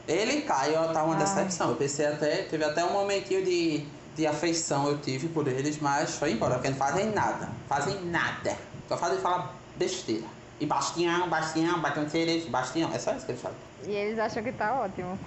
[0.08, 1.22] Ele cai, ó, tá uma Ai.
[1.22, 1.70] decepção.
[1.70, 3.86] Eu pensei até, teve até um momentinho de,
[4.16, 7.50] de afeição eu tive por eles, mas foi embora, porque não fazem nada.
[7.68, 8.58] Fazem nada.
[8.88, 10.26] Só fazem falar besteira.
[10.60, 12.92] E Bastião, Bastião, batendo cereja, Bastião.
[12.94, 13.58] É só isso que eles falam.
[13.84, 15.18] E eles acham que tá ótimo.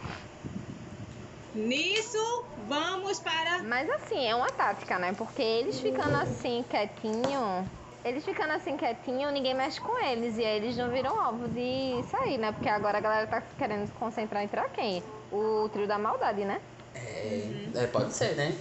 [1.54, 3.62] Nisso, vamos para.
[3.62, 5.12] Mas assim, é uma tática, né?
[5.16, 7.68] Porque eles ficando assim quietinho,
[8.04, 10.36] eles ficando assim quietinho, ninguém mexe com eles.
[10.36, 12.52] E aí eles não viram alvo de sair, né?
[12.52, 15.02] Porque agora a galera tá querendo se concentrar em pra quem?
[15.32, 16.60] O trio da maldade, né?
[16.94, 18.54] É, é, pode ser, né?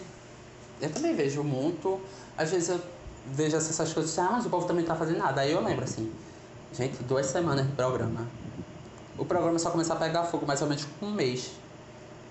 [0.82, 2.00] Eu também vejo muito.
[2.38, 2.82] Às vezes eu
[3.28, 5.42] vejo essas coisas, ah, mas o povo também tá fazendo nada.
[5.42, 6.12] Aí eu lembro assim,
[6.74, 8.26] gente, duas semanas de programa.
[9.18, 11.52] O programa só começa a pegar fogo mais ou menos com um mês.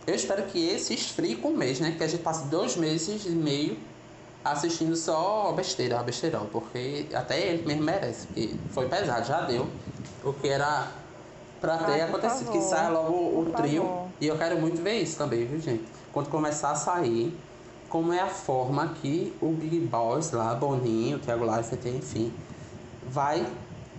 [0.07, 1.95] Eu espero que esse esfrie com um mês, né?
[1.97, 3.77] Que a gente passe dois meses e meio
[4.45, 6.47] assistindo só besteira, besteirão.
[6.47, 9.69] Porque até ele mesmo merece, porque foi pesado, já deu.
[10.25, 10.87] O que era
[11.61, 12.51] pra ter Ai, acontecido.
[12.51, 12.69] Que favor.
[12.71, 13.83] saia logo o trio.
[13.83, 14.09] favor.
[14.21, 15.85] E eu quero muito ver isso também, viu, gente?
[16.13, 17.37] Quando começar a sair,
[17.89, 22.33] como é a forma que o Big Boss lá, Boninho, Thiago Leifert, enfim,
[23.09, 23.47] vai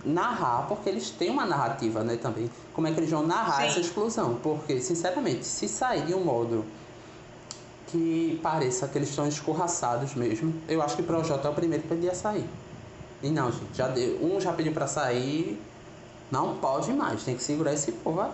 [0.04, 2.50] narrar, porque eles têm uma narrativa, né, também.
[2.72, 3.68] Como é que eles vão narrar Sim.
[3.68, 4.34] essa exclusão?
[4.42, 6.64] Porque, sinceramente, se sair de um modo
[7.94, 11.84] que pareça que eles estão escorraçados mesmo, eu acho que o Projota é o primeiro
[11.84, 12.44] que poderia sair.
[13.22, 15.62] E não, gente, já deu, um já pediu pra sair,
[16.28, 18.32] não pode mais, tem que segurar esse povo aí.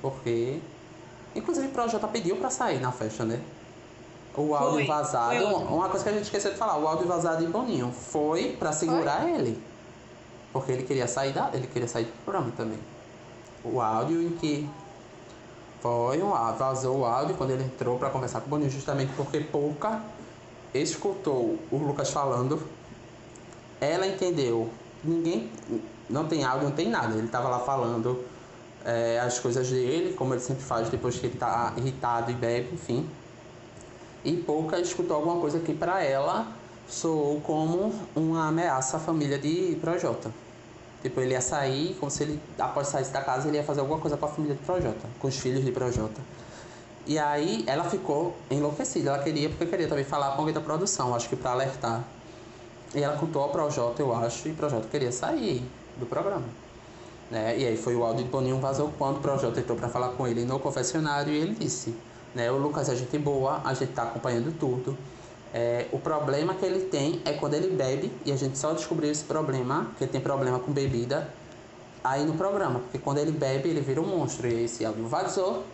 [0.00, 0.60] Porque,
[1.34, 3.40] inclusive, o Projota pediu pra sair na festa, né?
[4.36, 7.08] O áudio Foi, vazado, foi uma coisa que a gente esqueceu de falar, o áudio
[7.08, 9.60] vazado de Boninho foi pra segurar ele.
[10.52, 12.78] Porque ele queria sair da, ele queria sair do programa também.
[13.64, 14.70] O áudio em que
[15.80, 19.40] foi um vazou o áudio quando ele entrou para conversar com o Boninho justamente porque
[19.40, 20.02] pouca
[20.74, 22.60] escutou o Lucas falando.
[23.80, 24.68] Ela entendeu.
[25.04, 25.50] Ninguém
[26.10, 27.14] não tem áudio, não tem nada.
[27.14, 28.24] Ele estava lá falando
[28.84, 32.74] é, as coisas dele, como ele sempre faz depois que ele está irritado e bebe,
[32.74, 33.08] enfim.
[34.24, 36.48] E pouca escutou alguma coisa que para ela
[36.88, 40.32] soou como uma ameaça à família de Projota.
[41.08, 43.98] Tipo, ele ia sair, como se ele, após sair da casa, ele ia fazer alguma
[43.98, 46.20] coisa com a família de Projota, com os filhos de Projota.
[47.06, 51.14] E aí ela ficou enlouquecida, ela queria, porque queria também falar com alguém da produção,
[51.14, 52.04] acho que para alertar.
[52.94, 55.66] E ela contou ao Projota, eu acho, e Projota queria sair
[55.98, 56.44] do programa.
[57.30, 57.58] Né?
[57.58, 60.28] E aí foi o áudio de Boninho vazou quando o Projota entrou para falar com
[60.28, 61.94] ele no confessionário e ele disse,
[62.34, 64.94] né, o Lucas é gente boa, a gente tá acompanhando tudo.
[65.52, 69.10] É, o problema que ele tem é quando ele bebe, e a gente só descobriu
[69.10, 71.32] esse problema, que ele tem problema com bebida,
[72.04, 75.64] aí no programa, porque quando ele bebe, ele vira um monstro, e esse áudio vazou,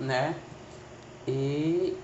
[0.00, 0.34] né?
[1.26, 1.96] E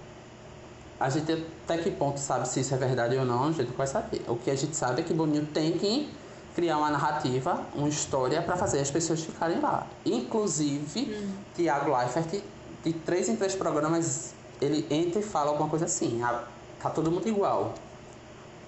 [0.98, 3.76] a gente até que ponto sabe se isso é verdade ou não, a gente não
[3.76, 4.22] vai saber.
[4.28, 6.10] O que a gente sabe é que Boninho tem que
[6.54, 9.86] criar uma narrativa, uma história para fazer as pessoas ficarem lá.
[10.04, 11.32] Inclusive, hum.
[11.54, 12.42] Tiago Leifert,
[12.84, 16.22] de três em três programas, ele entra e fala alguma coisa assim.
[16.22, 16.44] A
[16.82, 17.74] Tá todo mundo igual.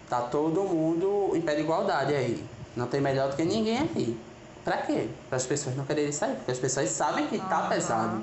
[0.09, 2.45] Tá todo mundo em pé de igualdade aí.
[2.77, 4.19] Não tem melhor do que ninguém aí.
[4.65, 5.09] Pra quê?
[5.29, 8.23] Para as pessoas não quererem sair, porque as pessoas sabem que tá pesado.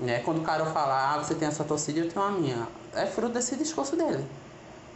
[0.00, 0.20] Né?
[0.20, 2.66] Quando o cara fala, ah, você tem a sua torcida e eu tenho a minha.
[2.94, 4.24] É fruto desse discurso dele.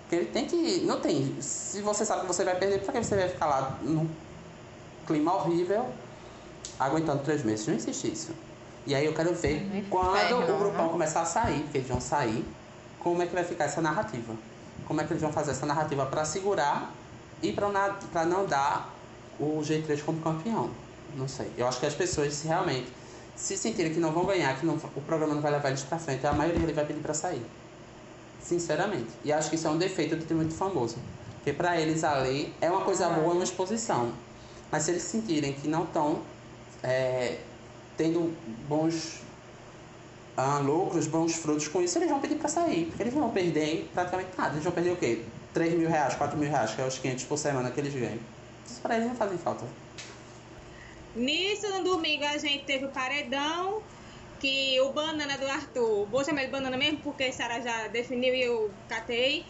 [0.03, 0.81] Porque ele tem que.
[0.85, 1.37] Não tem.
[1.41, 4.09] Se você sabe que você vai perder, por que você vai ficar lá num
[5.07, 5.87] clima horrível,
[6.79, 7.67] aguentando três meses?
[7.67, 8.33] Não existe isso.
[8.87, 10.93] E aí eu quero ver quando o grupão né?
[10.93, 12.45] começar a sair, porque eles vão sair
[13.07, 14.35] como é que vai ficar essa narrativa.
[14.85, 16.93] Como é que eles vão fazer essa narrativa para segurar
[17.41, 18.93] e para não dar
[19.39, 20.71] o G3 como campeão.
[21.15, 21.49] Não sei.
[21.57, 22.89] Eu acho que as pessoas se realmente
[23.37, 26.01] se sentirem que não vão ganhar, que não, o programa não vai levar eles para
[26.01, 27.47] frente, a maioria ele vai pedir para sair.
[28.43, 29.11] Sinceramente.
[29.25, 30.97] E acho que isso é um defeito de ter muito famoso.
[31.37, 34.11] Porque para eles a lei é uma coisa boa, é uma exposição.
[34.69, 36.23] Mas se eles sentirem que não estão
[36.83, 37.39] é,
[37.97, 38.37] tendo
[38.69, 39.21] bons
[40.37, 43.89] ah, lucros, bons frutos com isso, eles vão pedir para sair, porque eles vão perder
[43.95, 44.53] praticamente nada.
[44.53, 45.23] Eles vão perder o quê?
[45.55, 48.19] 3 mil reais, 4 mil reais, que é os 500 por semana que eles ganham.
[48.67, 49.65] Isso para eles não fazem falta.
[51.15, 53.81] Nisso, no domingo, a gente teve o paredão,
[54.39, 58.35] que o banana do Arthur, vou chamar ele banana mesmo, porque a Sara já definiu
[58.35, 59.47] e eu catei,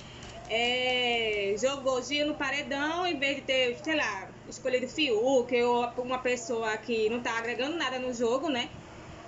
[0.48, 6.18] é, jogou Gil no paredão, em vez de ter, sei lá, escolhido Fiuk ou uma
[6.18, 8.70] pessoa que não tá agregando nada no jogo, né?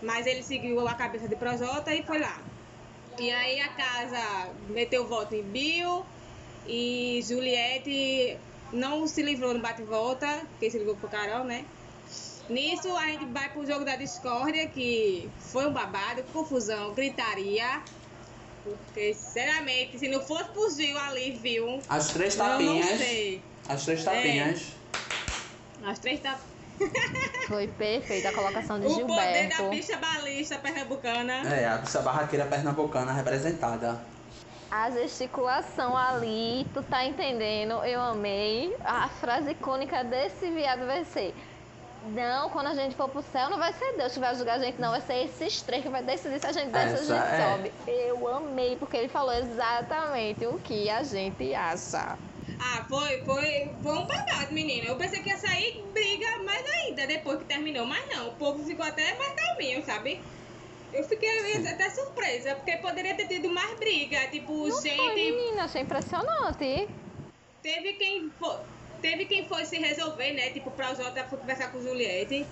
[0.03, 2.40] Mas ele seguiu a cabeça de Projota e foi lá.
[3.18, 6.07] E aí a casa meteu voto em Bill
[6.66, 8.38] e Juliette
[8.72, 11.64] não se livrou no bate-volta, porque se livrou pro Carol, né?
[12.49, 17.82] Nisso a gente vai pro jogo da discórdia, que foi um babado, confusão, gritaria.
[18.64, 21.82] Porque, sinceramente, se não fosse por Gil ali, viu?
[21.88, 22.86] As três tapinhas.
[22.86, 23.42] Eu não sei.
[23.68, 24.72] As três tapinhas.
[25.82, 25.90] É.
[25.90, 26.58] As três tapinhas.
[27.49, 29.12] Foi perfeita a colocação de o Gilberto.
[29.12, 31.55] O poder da bicha balista pernambucana.
[31.55, 33.99] É, a bicha barraqueira pernambucana representada.
[34.70, 37.83] A gesticulação ali, tu tá entendendo?
[37.85, 38.76] Eu amei.
[38.85, 41.35] A frase icônica desse viado vai ser:
[42.09, 44.59] Não, quando a gente for pro céu, não vai ser Deus que vai julgar a
[44.59, 44.91] gente, não.
[44.91, 47.35] Vai ser esses três que vai decidir se a gente desce ou se a gente
[47.35, 47.51] é.
[47.51, 47.72] sobe.
[47.87, 52.18] Eu amei, porque ele falou exatamente o que a gente acha.
[52.61, 54.87] Ah, foi, foi, foi um babado, menina.
[54.87, 58.29] Eu pensei que ia sair briga mais ainda depois que terminou, mas não.
[58.29, 60.21] O povo ficou até mais calminho, sabe?
[60.93, 61.69] Eu fiquei Sim.
[61.69, 64.27] até surpresa, porque poderia ter tido mais briga.
[64.29, 64.97] Tipo, não gente.
[64.97, 66.89] Foi, menina, achei impressionante.
[67.63, 68.57] Teve quem foi.
[69.01, 70.51] Teve quem foi se resolver, né?
[70.51, 72.45] Tipo, pra Jota foi conversar com Juliette.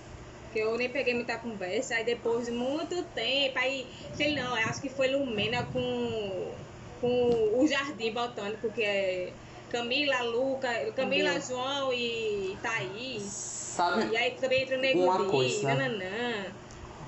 [0.53, 1.97] Que eu nem peguei muita conversa.
[1.97, 6.55] Aí depois de muito tempo, aí, sei não, acho que foi Lumena com,
[7.01, 9.33] com o Jardim Botânico, que é
[9.71, 11.41] Camila, Luca, Camila.
[11.41, 13.23] João e Thaís.
[13.23, 14.09] Sabe?
[14.13, 16.47] E aí também entra o Nego uma coisa, nananã.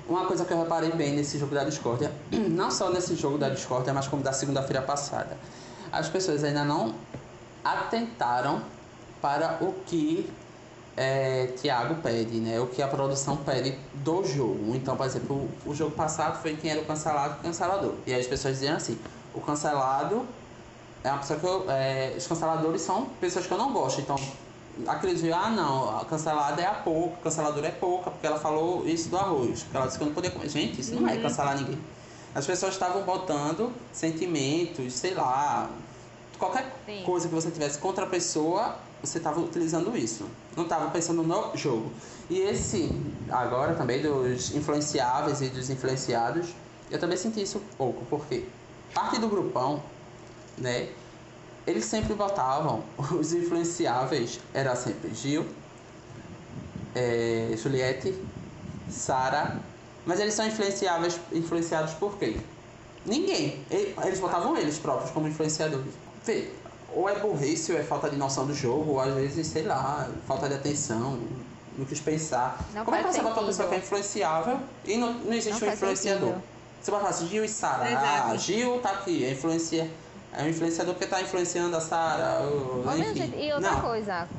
[0.07, 3.49] Uma coisa que eu reparei bem nesse jogo da discórdia, não só nesse jogo da
[3.49, 5.37] discórdia, mas como da segunda-feira passada.
[5.91, 6.95] As pessoas ainda não
[7.63, 8.61] atentaram
[9.21, 10.29] para o que
[10.95, 12.59] é, Tiago pede, né?
[12.59, 14.75] O que a produção pede do jogo.
[14.75, 17.93] Então, por exemplo, o, o jogo passado foi quem era o cancelado e o cancelador.
[18.05, 18.99] E aí as pessoas diziam assim,
[19.33, 20.25] o cancelado
[21.03, 21.65] é uma pessoa que eu.
[21.69, 24.01] É, os canceladores são pessoas que eu não gosto.
[24.01, 24.17] Então,
[24.87, 28.39] aqueles dizem, ah não, a cancelada é a pouca, a canceladora é pouca, porque ela
[28.39, 29.63] falou isso do arroz.
[29.63, 30.49] Porque ela disse que eu não podia comer.
[30.49, 31.01] Gente, isso uhum.
[31.01, 31.21] não é uhum.
[31.21, 31.79] cancelar ninguém.
[32.35, 35.69] As pessoas estavam botando sentimentos, sei lá,
[36.37, 37.03] qualquer Sim.
[37.03, 40.25] coisa que você tivesse contra a pessoa você estava utilizando isso.
[40.55, 41.91] Não estava pensando no jogo.
[42.29, 42.91] E esse,
[43.29, 46.49] agora também, dos influenciáveis e dos influenciados,
[46.91, 48.45] eu também senti isso um pouco, porque
[48.93, 49.81] parte do grupão,
[50.57, 50.89] né?
[51.67, 55.45] Eles sempre botavam os influenciáveis, era sempre Gil,
[56.95, 58.15] é, Juliette,
[58.89, 59.59] Sara,
[60.05, 62.37] mas eles são influenciáveis, influenciados por quê?
[63.05, 63.63] Ninguém.
[63.69, 65.93] Eles botavam eles próprios como influenciadores.
[66.25, 66.49] Vê,
[66.93, 70.09] ou é burrice, ou é falta de noção do jogo, ou às vezes, sei lá,
[70.27, 71.19] falta de atenção,
[71.77, 72.59] não quis pensar.
[72.73, 75.61] Não como é que você bota uma pessoa que é influenciável e não, não existe
[75.61, 76.27] Não um influenciador?
[76.29, 76.43] sentido.
[76.81, 77.85] Você botasse Gil e Sara.
[77.97, 78.35] Ah.
[78.37, 79.89] Gil tá aqui, é, influencia,
[80.33, 82.41] é um influenciador porque tá influenciando a Sara.
[83.37, 83.81] e outra não.
[83.81, 84.29] coisa.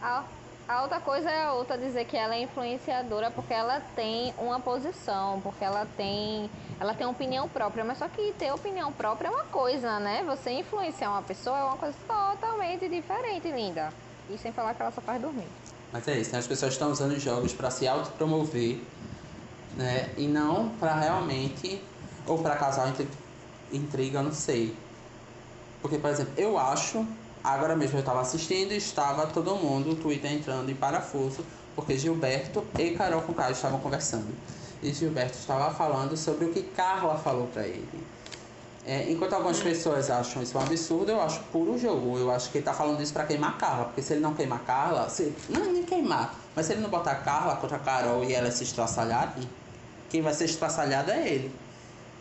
[0.00, 0.24] A,
[0.66, 4.60] a outra coisa é a outra dizer que ela é influenciadora porque ela tem uma
[4.60, 6.50] posição, porque ela tem.
[6.78, 10.22] Ela tem opinião própria, mas só que ter opinião própria é uma coisa, né?
[10.24, 13.92] Você influenciar uma pessoa é uma coisa totalmente diferente, linda.
[14.30, 15.48] E sem falar que ela só faz dormir.
[15.92, 16.38] Mas é isso, né?
[16.38, 18.78] as pessoas estão usando os jogos para se autopromover,
[19.76, 20.08] né?
[20.16, 21.82] E não para realmente,
[22.26, 23.08] ou para causar intri-
[23.72, 24.74] intriga, não sei.
[25.82, 27.06] Porque, por exemplo, eu acho,
[27.42, 31.44] agora mesmo eu estava assistindo e estava todo mundo, o Twitter entrando em parafuso,
[31.74, 34.34] porque Gilberto e Carol com Caio estavam conversando.
[34.82, 37.88] E Gilberto estava falando sobre o que Carla falou para ele.
[38.84, 42.18] É, enquanto algumas pessoas acham isso um absurdo, eu acho puro jogo.
[42.18, 43.84] Eu acho que ele tá falando isso pra queimar Carla.
[43.84, 46.88] Porque se ele não queimar Carla, se, não é nem queimar, mas se ele não
[46.88, 49.48] botar Carla contra Carol e elas se estraçalharem,
[50.08, 51.52] quem vai ser estraçalhado é ele.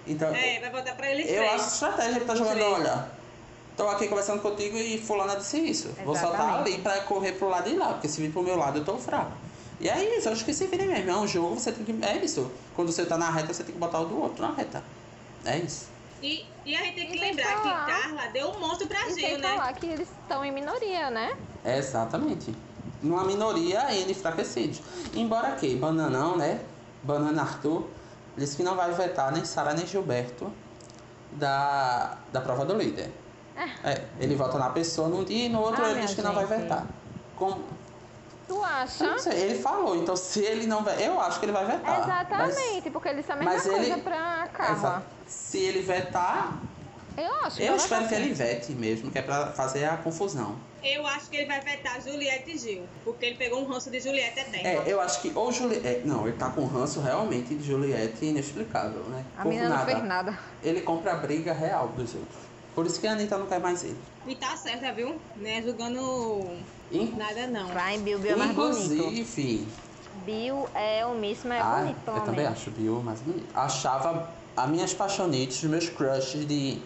[0.07, 1.53] Então, É, vai botar pra eles eu três.
[1.53, 2.73] acho estratégia ele tá jogando, Três.
[2.73, 3.05] olha.
[3.77, 5.87] Tô aqui conversando contigo e fulana disse isso.
[6.03, 6.73] Vou soltar Exatamente.
[6.73, 8.97] ali pra correr pro lado de lá, porque se vir pro meu lado eu tô
[8.97, 9.31] fraco.
[9.79, 11.09] E é isso, eu acho que se vira mesmo.
[11.09, 12.05] É um jogo, você tem que.
[12.05, 12.51] É isso.
[12.75, 14.83] Quando você tá na reta, você tem que botar o do outro na reta.
[15.45, 15.87] É isso.
[16.21, 18.99] E, e a gente tem que E lembrar que falar- Carla deu um monstro pra
[19.09, 19.47] Gil, né?
[19.55, 21.31] falar que eles estão em minoria, né?
[21.63, 22.53] Exatamente.
[23.01, 24.81] Numa minoria ainda enfraquecidos.
[25.13, 26.59] Embora que Bananão, né?
[27.01, 27.87] Banana Arthur,
[28.39, 30.51] disse que não vai vetar nem Sara nem Gilberto
[31.33, 33.11] da, da prova do líder.
[33.83, 36.33] É, ele vota na pessoa num dia e no outro Ah, ele diz que não
[36.33, 36.61] vai gente.
[36.61, 36.85] vetar.
[37.35, 37.59] Com,
[38.47, 39.19] Tu acha?
[39.19, 41.05] sei, ele falou, então se ele não vai.
[41.05, 41.99] Eu acho que ele vai vetar.
[42.03, 45.03] Exatamente, porque eles são a mesma mas coisa ele- pra Mas, Carla.
[45.27, 46.53] Se ele vetar,
[47.19, 50.55] Eu acho que eu espero que ele vete mesmo, que é pra fazer a confusão.
[50.81, 52.83] Eu acho que ele vai vetar Juliette e Gil.
[53.03, 54.67] Porque ele pegou um ranço de Juliette eterno.
[54.67, 56.07] É, eu acho que ou Juliette.
[56.07, 59.25] Não, ele tá com ranço realmente de Juliette inexplicável, né?
[59.37, 59.91] A Por menina não nada.
[59.91, 60.39] fez nada.
[60.63, 62.39] Ele compra a briga real dos outros.
[62.73, 63.97] Por isso que a Anitta não quer mais ele.
[64.25, 65.19] E tá certa, viu?
[65.35, 66.47] Não é julgando
[66.91, 67.67] In- nada, não.
[67.69, 68.93] Vai, Bill, Bill é mais bonito.
[68.93, 69.67] Inclusive,
[70.25, 72.25] Bill é o míssimo, é ah, bonito eu também.
[72.25, 73.47] também acho Bill mais bonito.
[73.53, 76.81] Achava as minhas paixonites, os meus crushes de,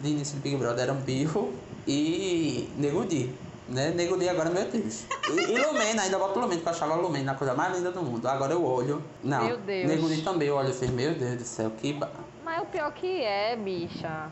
[0.00, 1.52] de início do Big Brother eram Bill
[1.86, 3.34] e Nego Di.
[3.68, 3.90] Né?
[3.90, 5.04] Nego Di agora, meu Deus.
[5.30, 7.90] E, e Lumena, ainda boto Lumena, que eu achava a Lumena a coisa mais linda
[7.90, 8.26] do mundo.
[8.28, 9.02] Agora eu olho.
[9.24, 9.88] Não, Meu Deus.
[9.88, 11.92] Nego Di também eu olho e fiz, meu Deus do céu, que.
[11.92, 12.10] Ba...
[12.44, 14.30] Mas o pior que é, bicha,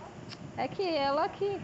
[0.57, 1.59] é que ela que...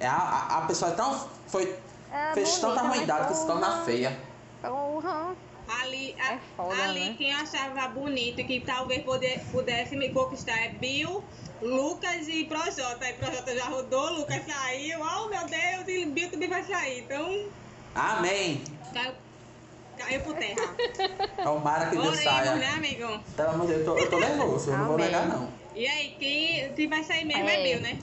[0.00, 1.14] É, a, a, pessoa é tão.
[1.46, 1.78] Foi,
[2.12, 4.18] É fez bonita, tanta mas ruindade que se torna feia.
[4.60, 5.34] Porra.
[5.80, 7.14] Ali, a- É foda, ali né?
[7.16, 11.22] quem achava bonito e que talvez poder, pudesse me conquistar é Bill,
[11.62, 12.98] Lucas e Projota.
[13.04, 14.98] Aí Projota já rodou, Lucas saiu.
[15.00, 17.00] Oh meu Deus, e Bill também vai sair.
[17.04, 17.46] Então,
[17.94, 18.62] Amém.
[18.92, 19.12] caiu,
[19.96, 20.74] caiu por terra.
[21.42, 22.54] Tomara que Deus saia.
[22.56, 23.20] né, amigo?
[23.36, 25.48] Pelo amor de Deus, eu tô, eu tô nervoso, eu não vou negar não.
[25.74, 27.62] E aí, quem, quem vai sair mesmo é, É.
[27.62, 27.98] Bill, né?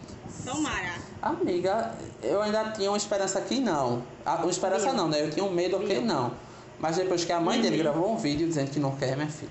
[0.46, 0.94] Tomara.
[1.22, 4.04] Amiga, eu ainda tinha uma esperança que não.
[4.26, 4.94] Ah, Uma esperança Viu?
[4.94, 5.22] não, né?
[5.22, 6.02] Eu tinha um medo que Viu?
[6.02, 6.34] não.
[6.80, 7.84] Mas depois que a mãe dele Uhum.
[7.84, 9.50] gravou um vídeo dizendo que não quer minha filha.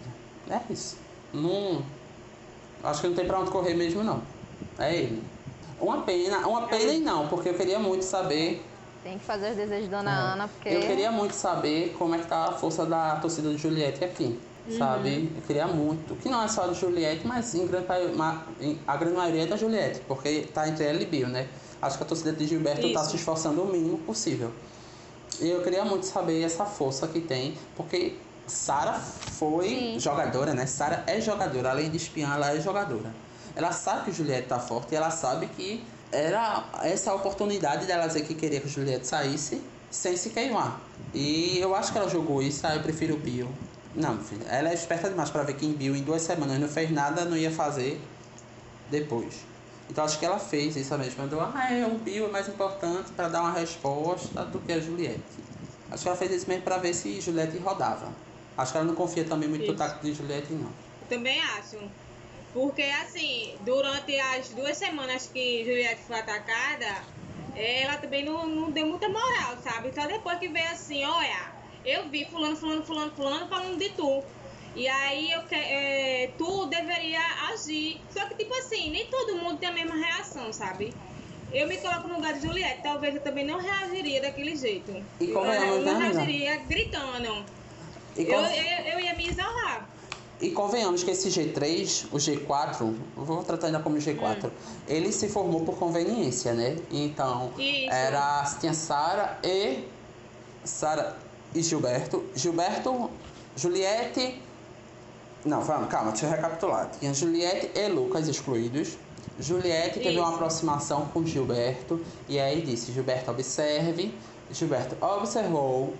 [0.51, 0.99] É isso.
[1.33, 1.83] Não.
[2.83, 4.23] Acho que não tem pra onde correr mesmo não.
[4.79, 5.23] É ele.
[5.81, 8.65] Uma pena, uma pena e não, porque eu queria muito saber.
[9.03, 10.15] Tem que fazer os desejos da Dona É.
[10.15, 10.69] Ana, porque...
[10.69, 14.39] Eu queria muito saber como é que tá a força da torcida de Juliette aqui.
[14.79, 15.29] Sabe?
[15.35, 16.15] Eu queria muito.
[16.23, 17.85] Que não é só de Juliette, mas em grande,
[18.87, 21.49] a grande maioria é da Juliette, porque tá entre ela e Bill, né?
[21.81, 23.11] Acho que a torcida de Gilberto tá Isso.
[23.11, 24.53] se esforçando o mínimo possível.
[25.41, 28.15] E eu queria muito saber essa força que tem, porque
[28.47, 30.01] Sara foi Sim.
[30.01, 30.67] jogadora, né?
[30.67, 33.13] Sara é jogadora, além de espiã, ela é jogadora.
[33.55, 38.23] Ela sabe que Juliette tá forte e ela sabe que era essa oportunidade dela dizer
[38.23, 40.81] que queria que Juliette saísse sem se queimar.
[41.15, 43.49] E eu acho que ela jogou isso, aí eu prefiro o Bill.
[43.95, 46.69] Não, filho, ela é esperta demais pra ver que em Bill em duas semanas não
[46.69, 48.01] fez nada, não ia fazer
[48.91, 49.35] depois.
[49.91, 51.23] Então acho que ela fez isso mesmo.
[51.23, 54.81] Mandou, ah, é, o Bill é mais importante para dar uma resposta do que a
[54.81, 55.21] Juliette.
[55.91, 58.09] Acho que ela fez isso mesmo para ver se Juliette rodava.
[58.57, 59.79] Acho que ela não confia também muito no Isso.
[59.79, 60.71] taco de Juliette, não.
[61.09, 61.79] Também acho.
[62.53, 67.03] Porque, assim, durante as duas semanas que Juliette foi atacada,
[67.57, 69.93] ela também não, não deu muita moral, sabe?
[69.95, 71.51] Só depois que veio assim, olha,
[71.85, 74.23] eu vi fulano, fulano, fulano, fulano falando de tu.
[74.75, 77.21] E aí eu que, é, tu deveria
[77.53, 78.01] agir.
[78.11, 80.95] Só que, tipo assim, nem todo mundo tem a mesma reação, sabe?
[81.53, 84.93] Eu me coloco no lugar de Juliette, talvez eu também não reagiria daquele jeito.
[85.21, 86.19] E eu, convenhamos, eu não né, Renan?
[86.21, 87.62] reagiria gritando.
[88.17, 89.89] E, Eu, eu, eu ia me isolar.
[90.41, 92.81] e convenhamos que esse G3, o G4,
[93.17, 94.51] eu vou tratar ainda como G4,
[94.89, 96.77] ele se formou por conveniência, né?
[96.91, 97.91] Então, Isso.
[97.93, 99.85] era tinha Sara e
[100.65, 101.17] Sara
[101.55, 102.25] e Gilberto.
[102.35, 103.11] Gilberto,
[103.57, 104.41] Juliette.
[105.45, 106.91] Não, vamos, calma, deixa eu recapitular.
[106.99, 108.97] Tinha Juliette e Lucas excluídos.
[109.41, 110.35] Juliette teve uma Isso.
[110.35, 114.15] aproximação com Gilberto e aí disse: Gilberto, observe.
[114.51, 115.95] Gilberto observou,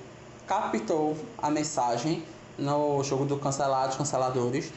[0.47, 2.25] captou a mensagem
[2.59, 4.73] no jogo do Cancelados, Canceladores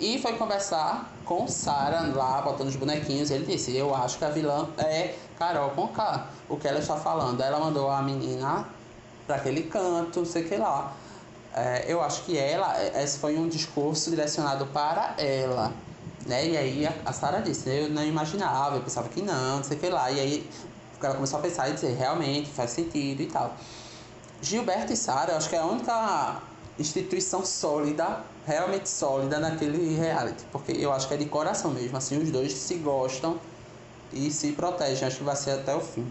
[0.00, 3.30] e foi conversar com Sara lá, botando os bonequinhos.
[3.30, 6.26] Ele disse: Eu acho que a vilã é Carol com K.
[6.48, 7.40] O que ela está falando?
[7.40, 8.66] Ela mandou a menina
[9.26, 10.94] para aquele canto, não sei que lá.
[11.54, 15.72] É, eu acho que ela, esse foi um discurso direcionado para ela.
[16.26, 16.48] Né?
[16.48, 19.76] E aí a, a Sara disse, eu não imaginava, eu pensava que não, não sei
[19.76, 20.10] que lá.
[20.10, 20.50] E aí
[21.02, 23.54] ela começou a pensar e dizer, realmente faz sentido e tal.
[24.42, 26.42] Gilberto e Sara, eu acho que é a única
[26.78, 30.44] instituição sólida, realmente sólida naquele reality.
[30.50, 33.38] Porque eu acho que é de coração mesmo, assim, os dois se gostam
[34.12, 35.06] e se protegem.
[35.06, 36.06] Acho que vai ser até o fim.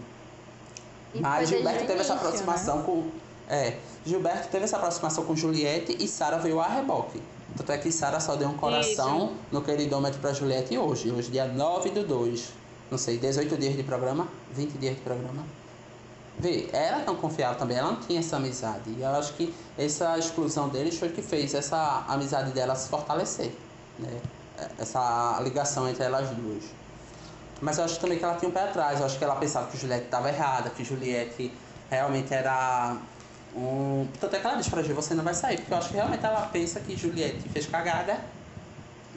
[1.14, 2.82] E Mas Gilberto teve essa início, aproximação né?
[2.86, 3.04] com.
[3.48, 3.76] É,
[4.06, 7.20] Gilberto teve essa aproximação com Juliette e Sara veio a reboque.
[7.56, 11.10] Tanto é que Sara só deu um coração no queridômetro pra Juliette hoje.
[11.10, 12.48] Hoje, dia 9 do 2.
[12.90, 14.28] Não sei, 18 dias de programa?
[14.52, 15.44] 20 dias de programa?
[16.40, 18.88] Vê, ela não confiava também, ela não tinha essa amizade.
[18.96, 22.88] E eu acho que essa exclusão deles foi o que fez essa amizade dela se
[22.88, 23.52] fortalecer.
[23.98, 24.18] Né?
[24.78, 26.64] Essa ligação entre elas duas.
[27.60, 29.00] Mas eu acho também que ela tinha um pé atrás.
[29.00, 31.52] Eu acho que ela pensava que Juliette estava errada, que Juliette
[31.90, 32.96] realmente era
[33.54, 34.06] um.
[34.18, 35.58] Tanto é que ela disse pra Ju, você não vai sair.
[35.58, 38.18] Porque eu acho que realmente ela pensa que Juliette fez cagada,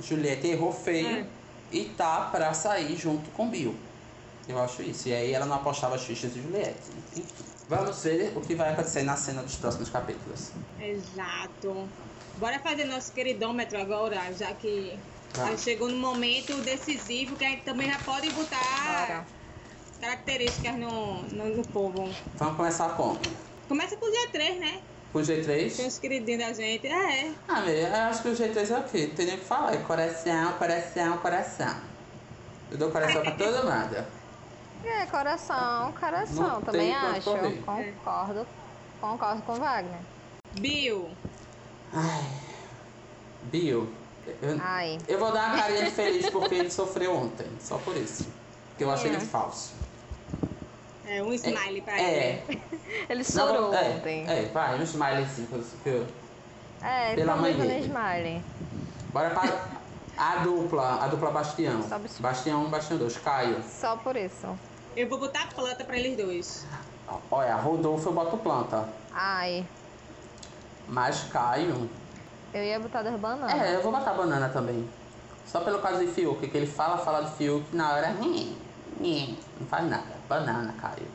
[0.02, 1.26] Juliette errou feio É.
[1.72, 3.74] e tá pra sair junto com Bill.
[4.48, 5.08] Eu acho isso.
[5.10, 6.76] E aí ela não apostava as fichas de Juliette.
[7.16, 7.26] Enfim.
[7.70, 10.52] Vamos ver o que vai acontecer na cena dos próximos capítulos.
[10.80, 11.88] Exato.
[12.38, 14.98] Bora fazer nosso queridômetro agora, já que
[15.38, 18.60] aí chegou no momento decisivo que a gente também já pode botar
[19.08, 19.26] Bora.
[20.02, 22.10] características no, no, no povo.
[22.36, 23.18] Vamos começar com
[23.68, 24.82] Começa com o G3, né?
[25.14, 25.88] com o Tem G3.
[25.88, 26.88] os queridinhos da gente.
[26.88, 27.32] É.
[27.48, 29.08] Ah, meu, eu acho que o G3 é o quê?
[29.08, 29.74] Não tem nem o que falar.
[29.74, 31.76] É coração, coração, coração.
[32.72, 34.06] Eu dou coração pra todo mundo.
[34.84, 37.32] É, coração, coração, Não também acho.
[37.66, 38.48] Concordo.
[39.00, 40.00] Concordo com o Wagner.
[40.60, 41.10] Bill.
[41.94, 42.24] Ai.
[43.44, 43.90] Bill.
[44.42, 44.98] Eu, Ai.
[45.08, 47.48] eu vou dar uma carinha de feliz porque ele sofreu ontem.
[47.60, 48.28] Só por isso.
[48.70, 49.14] Porque eu achei É.
[49.16, 49.74] ele falso.
[51.06, 52.44] É um smiley pra É.
[52.48, 52.62] ele.
[53.10, 54.26] Ele Não, chorou é, ontem.
[54.30, 56.08] É, vai, um smileyzinho que eu- que eu.
[56.82, 57.80] É, Pela problema mãe no dele.
[57.86, 58.44] Smiley.
[59.12, 59.68] Bora para
[60.18, 61.04] a dupla.
[61.04, 61.82] A dupla Bastião.
[62.20, 63.18] Bastião 1, Bastião 2.
[63.18, 63.62] Caio.
[63.70, 64.48] Só por isso.
[64.96, 66.66] Eu vou botar planta pra eles dois.
[67.32, 68.88] Olha, Rodolfo eu boto planta.
[69.14, 69.66] Ai.
[70.88, 71.90] Mas Caio.
[72.54, 73.54] Eu ia botar das bananas.
[73.62, 74.88] É, eu vou botar banana também.
[75.46, 78.10] Só pelo caso de Fiuk, que ele fala, fala de Fiuk, na hora.
[78.22, 78.56] hum,
[79.02, 80.14] hum, Não faz nada.
[80.30, 81.08] Banana, Caio.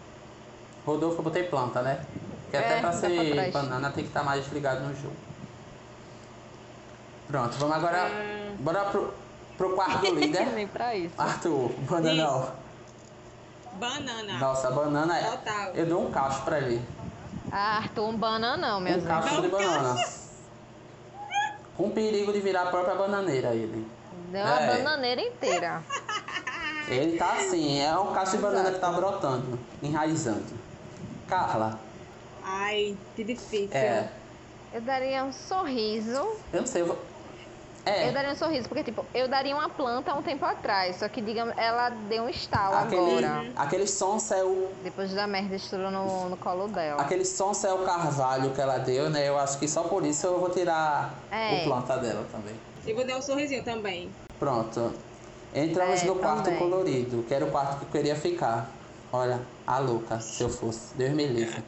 [0.84, 2.04] Rodolfo eu botei planta, né?
[2.44, 3.52] Porque É, até pra pra ser trás.
[3.52, 5.16] banana tem que estar mais ligado no jogo.
[7.28, 8.06] Pronto, vamos agora.
[8.06, 8.56] Hum.
[8.60, 9.12] Bora pro,
[9.56, 10.46] pro quarto líder.
[10.54, 11.14] Nem pra isso.
[11.18, 12.52] Arthur, bananão.
[13.78, 14.38] Banana.
[14.38, 15.30] Nossa, banana é.
[15.30, 15.70] Total.
[15.74, 16.82] Eu dou um cacho pra ele.
[17.50, 20.04] Ah, Arthur, um bananão, minha Um cacho de banana.
[21.76, 23.86] Com perigo de virar a própria bananeira ele.
[24.32, 24.76] Deu uma É.
[24.82, 25.82] bananeira inteira.
[26.88, 30.44] Ele tá assim, é um cacho de banana que tá brotando, enraizando.
[31.28, 31.78] Carla,
[32.42, 33.68] Ai, que difícil.
[33.76, 34.08] é.
[34.72, 36.36] Eu daria um sorriso.
[36.52, 36.98] Eu não sei, eu vou.
[37.88, 40.96] Eu É, daria um sorriso, porque, tipo, eu daria uma planta há um tempo atrás.
[40.96, 43.52] Só que, digamos, ela deu um estalo aquele, agora.
[43.56, 44.70] aquele som céu.
[44.82, 47.00] Depois da merda estourou no, no colo dela.
[47.00, 49.26] Aquele som céu carvalho que ela deu, né?
[49.28, 51.62] Eu acho que só por isso eu vou tirar É.
[51.62, 52.54] o planta dela também.
[52.86, 54.10] Eu vou dar um sorrisinho também.
[54.38, 54.92] Pronto.
[55.54, 56.58] Entramos É, no quarto também.
[56.58, 58.70] colorido, que era o quarto que eu queria ficar.
[59.12, 60.94] Olha, a louca, se eu fosse.
[60.96, 61.64] Deus me livre.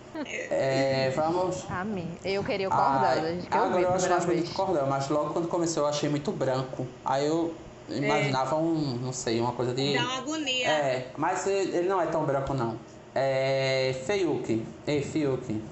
[0.50, 1.64] É, vamos.
[1.70, 2.18] Amém.
[2.22, 5.08] Eu queria o cordel, Ai, que eu agora eu acho mais bonito o cordel, mas
[5.08, 6.86] logo quando começou eu achei muito branco.
[7.04, 7.54] Aí eu
[7.88, 9.94] imaginava um, não sei, uma coisa de.
[9.94, 10.68] Dá uma agonia.
[10.68, 12.78] É, mas ele ele não é tão branco não.
[13.14, 13.94] É.
[14.06, 14.66] Feiuque.
[14.86, 15.62] Ei, Fiuk.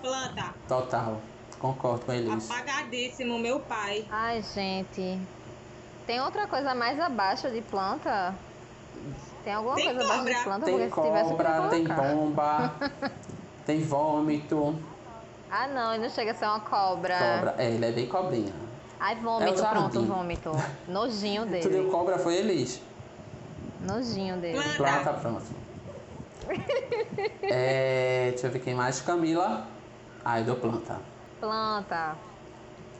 [0.00, 0.54] Planta.
[0.66, 1.20] Total.
[1.58, 2.50] Concordo com eles.
[2.50, 4.04] Apagadíssimo, meu pai.
[4.10, 5.20] Ai, gente.
[6.06, 8.34] Tem outra coisa mais abaixo de planta?
[9.44, 10.44] Tem alguma Tem coisa abaixo de cobra.
[10.44, 10.64] planta?
[10.66, 12.74] Tem porque se tivesse, cobra, tem bomba,
[13.66, 14.78] tem vômito.
[15.50, 17.16] Ah, não, ele não chega a ser uma cobra.
[17.18, 17.54] Cobra.
[17.58, 18.52] É, ele é bem cobrinha.
[19.00, 19.80] Ai, É vômito, jardim.
[19.80, 20.52] pronto, vômito.
[20.88, 21.90] Nojinho Tu deu dele.
[21.90, 22.80] cobra, foi Elis.
[23.80, 24.62] Nojinho dele.
[24.76, 24.76] Planta.
[24.76, 25.62] Planta, pronto.
[27.42, 29.00] É, deixa eu ver quem mais.
[29.00, 29.66] Camila.
[30.24, 31.00] Ai, deu planta.
[31.40, 32.16] Planta.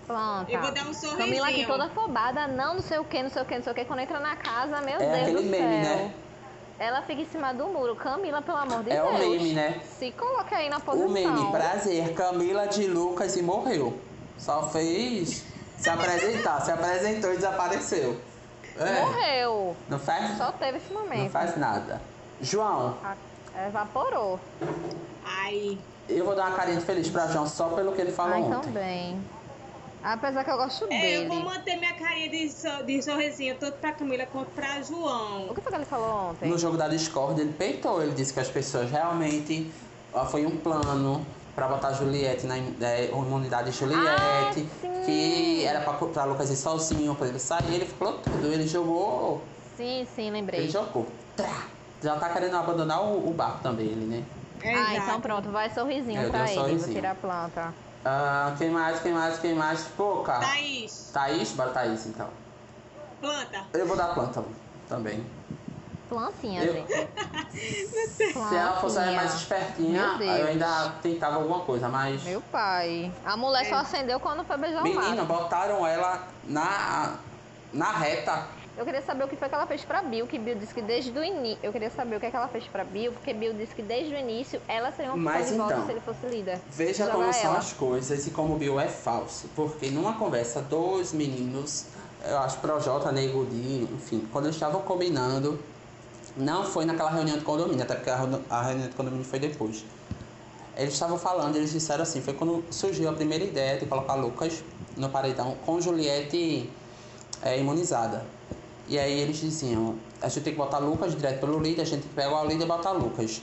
[0.07, 0.51] Planta.
[0.51, 1.18] Eu vou dar um sorrisinho.
[1.18, 3.72] Camila aqui toda afobada, não, não sei o que, não sei o que, não sei
[3.72, 3.84] o que.
[3.84, 5.97] Quando entra na casa, meu É Deus aquele do meme, céu.
[5.97, 6.14] né?
[6.82, 7.94] Ela fica em cima do muro.
[7.94, 9.08] Camila, pelo amor de É Deus.
[9.08, 9.80] o meme, né?
[10.00, 11.06] Se coloque aí na posição.
[11.06, 13.96] O meme, prazer, Camila de Lucas e morreu.
[14.36, 15.44] Só fez
[15.78, 18.20] se apresentar, se apresentou e desapareceu.
[18.76, 19.76] É, Morreu.
[19.88, 21.22] não faz, Só teve esse momento.
[21.22, 22.00] não faz nada.
[22.40, 23.14] João, Ah,
[23.68, 24.40] Evaporou.
[25.24, 25.78] Ai,
[26.08, 28.42] eu vou dar uma carinha de feliz pra João só pelo que ele falou Ai,
[28.42, 28.60] ontem.
[28.72, 29.20] também.
[30.03, 31.44] Apesar que eu gosto é, eu vou dele.
[31.48, 35.55] manter minha carinha de, so- de sorrisinho tanto pra Camila quanto pra O João.
[35.55, 36.48] que foi que ele falou ontem?
[36.48, 38.03] No jogo da Discord, ele peitou.
[38.03, 39.70] Ele disse que as pessoas realmente.
[40.12, 41.24] ó, Foi um plano
[41.55, 44.68] pra botar a Juliette na é, imunidade de Juliette.
[44.84, 47.72] Ah, que era pra, pra Lucas ir sozinho, pra ele sair.
[47.74, 48.46] Ele falou tudo.
[48.53, 49.40] Ele jogou.
[49.76, 50.61] Sim, sim, lembrei.
[50.61, 51.07] Ele jogou.
[51.36, 51.66] Trá.
[52.03, 54.24] Já tá querendo abandonar o, o barco também, ele, né?
[54.64, 54.96] Ah, Exato.
[54.96, 56.50] então pronto, vai sorrisinho Eu pra ele.
[56.50, 56.94] um Vou sorrisinho.
[56.94, 57.74] tirar a planta.
[58.05, 59.82] Ah, quem mais, quem mais, quem mais?
[59.96, 60.38] Pouca.
[60.40, 61.53] Thaís, Thaís?
[61.53, 62.28] Bora Thaís, então.
[63.20, 63.64] planta.
[63.72, 64.44] Eu vou dar planta
[64.88, 65.24] também.
[66.09, 66.92] Plantinha, Eu- gente.
[67.53, 72.22] Se ela fosse mais espertinha, eu ainda tentava alguma coisa, mas...
[72.24, 73.12] Meu pai.
[73.24, 73.68] A mulher É.
[73.68, 77.18] só acendeu quando foi beijar o Menina, botaram ela na,
[77.72, 78.46] na reta.
[78.76, 80.80] Eu queria saber o que foi que ela fez pra Bill, que Bill disse que
[80.80, 81.58] desde o início.
[81.62, 83.82] Eu queria saber o que, é que ela fez pra Bill, porque Bill disse que
[83.82, 86.58] desde o início ela seria uma opção de volta então, se ele fosse líder.
[86.70, 87.58] Veja como são ela.
[87.58, 89.48] as coisas e como Bill é falso.
[89.54, 91.86] Porque numa conversa, dois meninos,
[92.24, 95.62] eu acho Projota, Nego Di, enfim, quando eles estavam combinando,
[96.34, 99.84] não foi naquela reunião de condomínio, até porque a reunião de condomínio foi depois.
[100.74, 104.64] Eles estavam falando, eles disseram assim, foi quando surgiu a primeira ideia de colocar Lucas
[104.96, 106.70] no paredão com Juliette
[107.42, 108.24] é, imunizada.
[108.88, 112.00] E aí eles diziam, a gente tem que botar Lucas direto pelo líder, a gente
[112.00, 113.40] tem que pegar o líder e botar Lucas.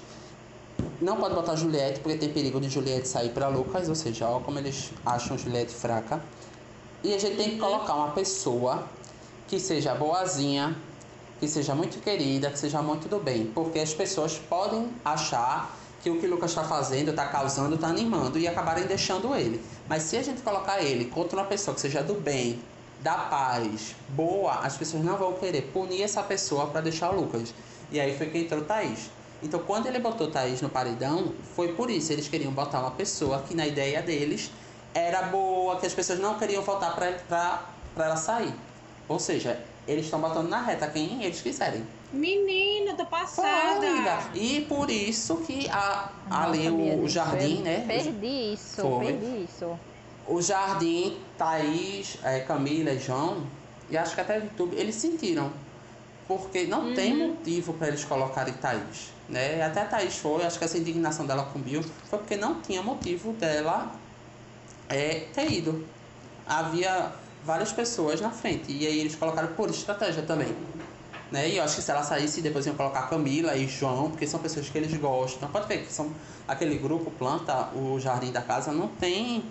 [1.02, 4.40] Não pode botar Juliette, porque tem perigo de Juliette sair para Lucas, ou seja, ó
[4.40, 6.22] como eles acham Juliette fraca.
[7.04, 8.84] E a gente tem que colocar uma pessoa
[9.48, 10.76] que seja boazinha,
[11.40, 13.48] que seja muito querida, que seja muito do bem.
[13.48, 15.74] Porque as pessoas podem achar
[16.04, 19.62] que o que Lucas está fazendo, está causando, está animando e acabarem deixando ele.
[19.88, 22.60] Mas se a gente colocar ele contra uma pessoa que seja do bem,
[23.02, 27.54] da paz, boa, as pessoas não vão querer punir essa pessoa para deixar o Lucas.
[27.92, 29.10] E aí foi que entrou Thaís.
[29.42, 32.12] Então, quando ele botou Thaís no paredão, foi por isso.
[32.12, 34.52] Eles queriam botar uma pessoa que, na ideia deles,
[34.94, 38.54] era boa, que as pessoas não queriam votar para ela sair.
[39.08, 41.84] Ou seja, eles estão botando na reta quem eles quiserem.
[42.12, 43.86] Menina, tô passada.
[44.34, 47.86] E por isso que a, ali o, o jardim, né?
[47.88, 49.06] Perdi isso, Foi.
[49.06, 49.80] perdi isso.
[50.30, 53.48] O Jardim, Thaís, eh, Camila e João,
[53.90, 55.52] e acho que até o YouTube, eles sentiram.
[56.28, 59.12] Porque não tem motivo para eles colocarem Thaís.
[59.28, 59.60] Né?
[59.64, 62.62] Até a Thaís foi, acho que essa indignação dela com o Bill foi porque não
[62.62, 63.92] tinha motivo dela
[64.88, 65.84] eh, ter ido.
[66.46, 67.12] Havia
[67.44, 68.72] várias pessoas na frente.
[68.72, 70.56] E aí eles colocaram por estratégia também.
[71.32, 71.50] Né?
[71.50, 74.40] E eu acho que se ela saísse, depois iam colocar Camila e João, porque são
[74.40, 75.48] pessoas que eles gostam.
[75.50, 76.12] Pode ver que são
[76.48, 79.44] aquele grupo planta o jardim da casa, não tem.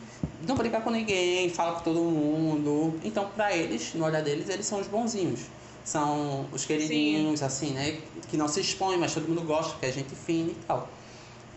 [0.47, 2.99] Não briga com ninguém, fala com todo mundo.
[3.05, 5.41] Então, pra eles, no olhar deles, eles são os bonzinhos.
[5.85, 8.01] São os queridinhos, assim, né?
[8.29, 10.89] Que não se expõem, mas todo mundo gosta, porque é gente fina e tal.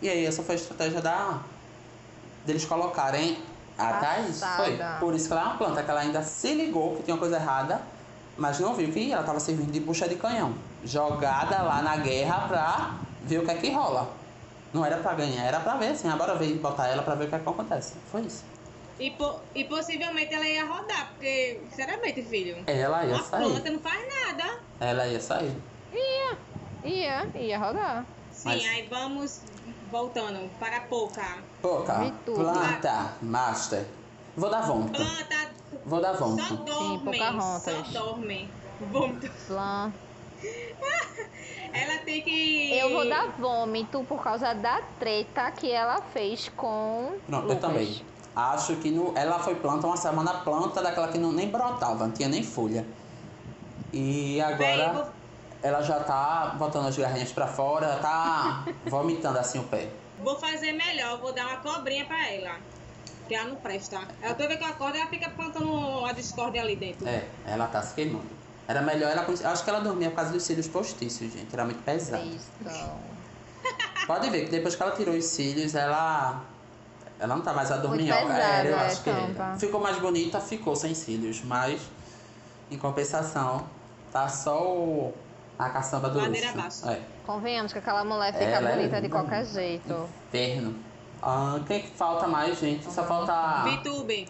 [0.01, 1.41] E aí, essa foi a estratégia da
[2.45, 3.37] deles colocarem
[3.77, 4.41] a Thaís.
[4.57, 4.77] Foi.
[4.99, 7.19] Por isso que ela é uma planta, que ela ainda se ligou que tinha uma
[7.19, 7.81] coisa errada,
[8.37, 10.53] mas não viu que ela estava servindo de bucha de canhão.
[10.83, 14.09] Jogada lá na guerra pra ver o que é que rola.
[14.73, 17.29] Não era pra ganhar, era pra ver assim, agora veio botar ela pra ver o
[17.29, 17.93] que é que acontece.
[18.11, 18.43] Foi isso.
[18.99, 23.43] E, po- e possivelmente ela ia rodar, porque, sinceramente, filho, Ela ia sair.
[23.49, 24.59] planta não faz nada.
[24.79, 25.55] Ela ia sair.
[26.83, 28.05] Ia, ia rodar.
[28.31, 29.41] Sim, Mas- aí vamos
[29.91, 31.37] voltando para a pouca.
[31.61, 32.11] Pouca.
[32.25, 33.13] Planta.
[33.21, 33.85] Master.
[34.35, 34.93] Vou dar vômito.
[35.01, 35.51] Planta
[35.85, 36.55] Vou dar só vômito.
[36.57, 37.87] dorme, só Pocahontas.
[37.89, 38.49] dorme.
[38.79, 39.31] Vômito.
[39.47, 39.91] Plan.
[41.73, 42.73] Ela tem que...
[42.77, 47.13] Eu vou dar vômito por causa da treta que ela fez com.
[47.27, 47.55] Pronto, Lucas.
[47.55, 48.01] eu também.
[48.35, 52.11] Acho que no, ela foi planta uma semana planta daquela que não, nem brotava, não
[52.11, 52.85] tinha nem folha.
[53.93, 55.07] E agora eu vou-
[55.63, 59.89] ela já tá botando as garrinhas pra fora, tá vomitando assim o pé.
[60.23, 62.55] Vou fazer melhor, vou dar uma cobrinha pra ela.
[63.31, 63.95] Que ela não presta.
[64.21, 67.07] Ela toda vez que eu acordo, ela fica plantando a discórdia ali dentro.
[67.07, 68.25] É, ela tá se queimando.
[68.67, 69.25] Era melhor ela.
[69.25, 71.47] Eu acho que ela dormia por causa dos cílios postiços, gente.
[71.53, 72.21] Era muito pesado.
[72.27, 72.99] Tristão.
[74.05, 76.43] Pode ver que depois que ela tirou os cílios, ela.
[77.21, 78.11] Ela não tá mais a dormir.
[78.11, 79.55] Muito pesado, Era, eu é, acho que era.
[79.57, 81.41] Ficou mais bonita, ficou sem cílios.
[81.41, 81.79] Mas,
[82.69, 83.65] em compensação,
[84.11, 85.13] tá só o...
[85.57, 86.59] a caçamba do Ladeira luxo.
[86.59, 86.89] abaixo.
[86.89, 87.01] É.
[87.25, 89.15] Convenhamos que aquela mulher fica Ela é bonita de linda.
[89.15, 90.09] qualquer jeito.
[90.27, 90.90] Inferno.
[91.21, 92.91] Ah, quem que falta mais, gente?
[92.91, 93.63] Só falta.
[93.63, 94.27] VTube.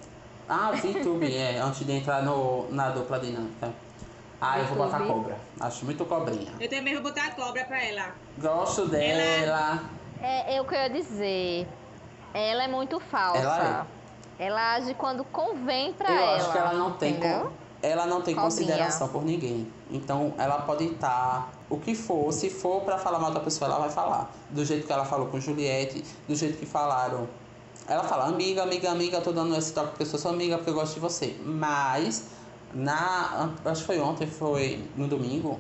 [0.49, 3.71] Ah, VTube, é, antes de entrar no, na dupla dinâmica.
[4.41, 5.37] Ah, eu vou botar cobra.
[5.59, 6.51] Acho muito cobrinha.
[6.59, 8.07] Eu também vou botar a cobra pra ela.
[8.37, 9.79] Gosto dela.
[10.19, 11.67] É, é que eu ia dizer.
[12.33, 13.39] Ela é muito falsa.
[13.39, 13.87] Ela
[14.39, 16.35] Ela age quando convém pra eu ela.
[16.37, 17.11] acho que ela não tem.
[17.11, 17.53] entendeu?
[17.81, 19.67] Ela não tem consideração por ninguém.
[19.89, 22.31] Então ela pode estar o que for.
[22.31, 24.31] Se for pra falar mal da pessoa, ela vai falar.
[24.49, 27.27] Do jeito que ela falou com Juliette, do jeito que falaram.
[27.87, 30.69] Ela fala, amiga, amiga, amiga, tô dando esse toque porque eu sou sua amiga, porque
[30.69, 31.35] eu gosto de você.
[31.43, 32.25] Mas,
[32.73, 33.49] na.
[33.65, 35.59] Acho que foi ontem, foi no domingo,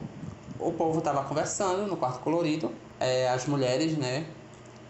[0.59, 4.25] o povo tava conversando no quarto colorido, é, as mulheres, né?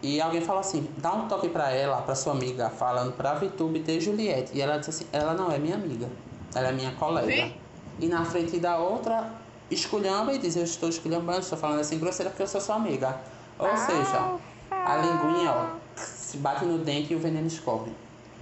[0.03, 3.79] E alguém falou assim, dá um toque pra ela, pra sua amiga, falando pra Vitube
[3.82, 4.51] ter Juliette.
[4.55, 6.09] E ela disse assim, ela não é minha amiga,
[6.53, 7.27] ela é minha colega.
[7.27, 7.51] Vê?
[7.99, 9.31] E na frente da outra,
[9.69, 13.19] esculhamba e diz, eu estou esculhambando, estou falando assim grosseira porque eu sou sua amiga.
[13.59, 14.37] Ou seja,
[14.71, 17.91] a linguinha, ó, se bate no dente e o veneno escorre.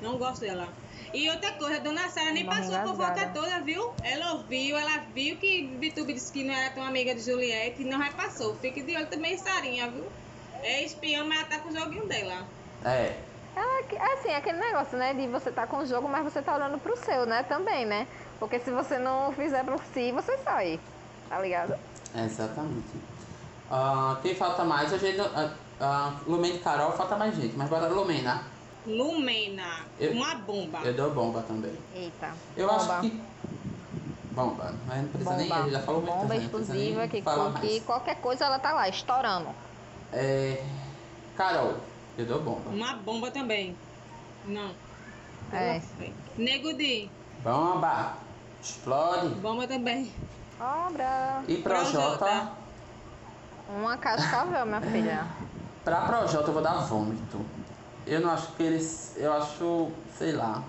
[0.01, 0.68] Não gosto dela.
[1.14, 3.91] E outra coisa, a dona Sara nem Uma passou a fofoca toda, viu?
[4.03, 7.86] Ela ouviu, ela viu que Vitube disse que não era tão amiga de Juliette e
[7.86, 8.55] não repassou.
[8.55, 10.05] Fique de olho também, Sarinha, viu?
[10.62, 12.45] É espiã, mas ela tá com o joguinho dela.
[12.86, 13.16] É,
[13.56, 15.14] é assim, aquele negócio, né?
[15.14, 17.43] De você tá com o jogo, mas você tá olhando pro seu, né?
[17.43, 18.08] Também, né?
[18.39, 20.80] Porque se você não fizer por si, você sai.
[21.28, 21.76] Tá ligado?
[22.16, 22.88] exatamente.
[23.70, 24.91] Ah, quem falta mais?
[24.91, 28.43] A gente, ah, ah, Lumena e Carol falta mais gente, mas bora Lumena.
[28.86, 30.80] Lumena, Eu- uma bomba.
[30.80, 31.78] Eu dou bomba também.
[31.93, 32.32] Eita.
[32.58, 32.82] Eu bomba.
[32.82, 33.22] acho que.
[34.32, 37.30] Bomba, mas não precisa nem, a gente já falou muito bomba nem explosiva que, que
[37.30, 37.84] mais.
[37.84, 39.50] qualquer coisa ela tá lá, estourando.
[40.14, 40.64] É,
[41.36, 41.76] Carol,
[42.18, 42.70] eu dou bomba.
[42.70, 43.76] Uma bomba também.
[44.45, 44.72] Não.
[45.51, 45.82] É.
[46.38, 47.10] Nego Di,
[47.43, 48.14] Bomba!
[48.62, 49.30] Explode!
[49.36, 50.12] bomba também.
[50.60, 51.41] Obra.
[51.47, 52.51] E Projota, Projota.
[53.70, 55.28] Uma cascavel, minha filha.
[55.86, 57.39] pra Projota eu vou dar vômito.
[58.05, 59.14] Eu não acho que eles.
[59.18, 59.91] Eu acho.
[60.18, 60.64] sei lá.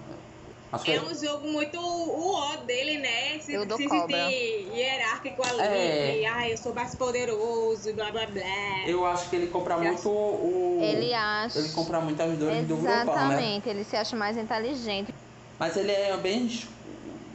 [0.72, 3.38] Acho que É um jogo muito o ó dele, né?
[3.40, 4.24] Se, Eu dou se cobra.
[4.26, 5.60] sentir hierárquico ali.
[5.60, 6.18] É.
[6.20, 8.86] E, ai, eu sou mais poderoso, blá blá blá.
[8.86, 10.78] eu acho que ele compra Eu muito o.
[10.80, 11.58] Ele acha.
[11.58, 13.02] Ele compra muito as dores do grupão, né?
[13.02, 15.12] Exatamente, ele se acha mais inteligente.
[15.58, 16.68] Mas ele é bem es-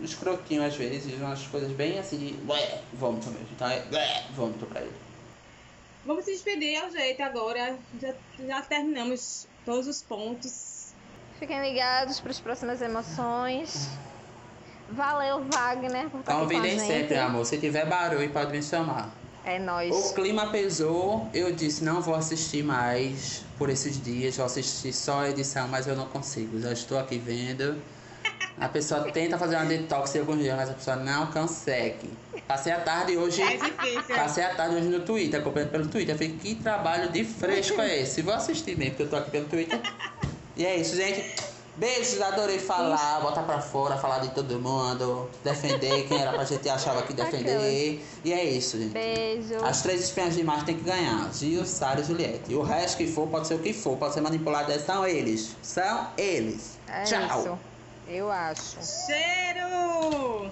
[0.01, 2.49] escrotinho às vezes, umas coisas bem assim de.
[2.49, 3.47] Ué, vômito mesmo.
[3.53, 3.83] Então é.
[3.91, 4.93] Ué, vômito pra ele.
[6.05, 7.77] Vamos se despedir ao jeito agora.
[7.99, 8.13] Já,
[8.47, 10.74] já terminamos todos os pontos.
[11.39, 13.89] Fiquem ligados para as próximas emoções.
[14.89, 16.87] Valeu, Wagner, por estar aqui com a Convidem gente.
[16.87, 17.45] sempre, amor.
[17.45, 19.09] Se tiver barulho, pode me chamar.
[19.43, 20.11] É O nóis.
[20.11, 25.29] clima pesou, eu disse não vou assistir mais por esses dias, vou assistir só a
[25.29, 26.59] edição, mas eu não consigo.
[26.59, 27.79] Já estou aqui vendo.
[28.59, 32.09] A pessoa tenta fazer uma detox em alguns dias, mas a pessoa não consegue.
[32.47, 33.41] Passei a tarde hoje.
[33.41, 34.15] É difícil.
[34.15, 36.15] Passei a tarde hoje no Twitter, acompanhando pelo Twitter.
[36.15, 38.21] Eu falei, que trabalho de fresco é esse?
[38.21, 39.79] Vou assistir mesmo, porque eu tô aqui pelo Twitter.
[40.55, 41.35] E é isso, gente.
[41.77, 46.69] Beijos, adorei falar, botar pra fora, falar de todo mundo, defender quem era pra gente
[46.69, 48.01] achava que defender.
[48.23, 48.93] E é isso, gente.
[48.93, 49.55] Beijo.
[49.61, 51.29] As três espinhas demais tem que ganhar.
[51.33, 52.49] Gil, Sara e Juliette.
[52.49, 55.53] E o resto que for, pode ser o que for, pode ser manipulado, são eles.
[55.61, 56.77] São eles.
[56.87, 57.39] É Tchau.
[57.39, 57.59] isso.
[58.07, 58.77] Eu acho.
[59.05, 60.49] Cheiro!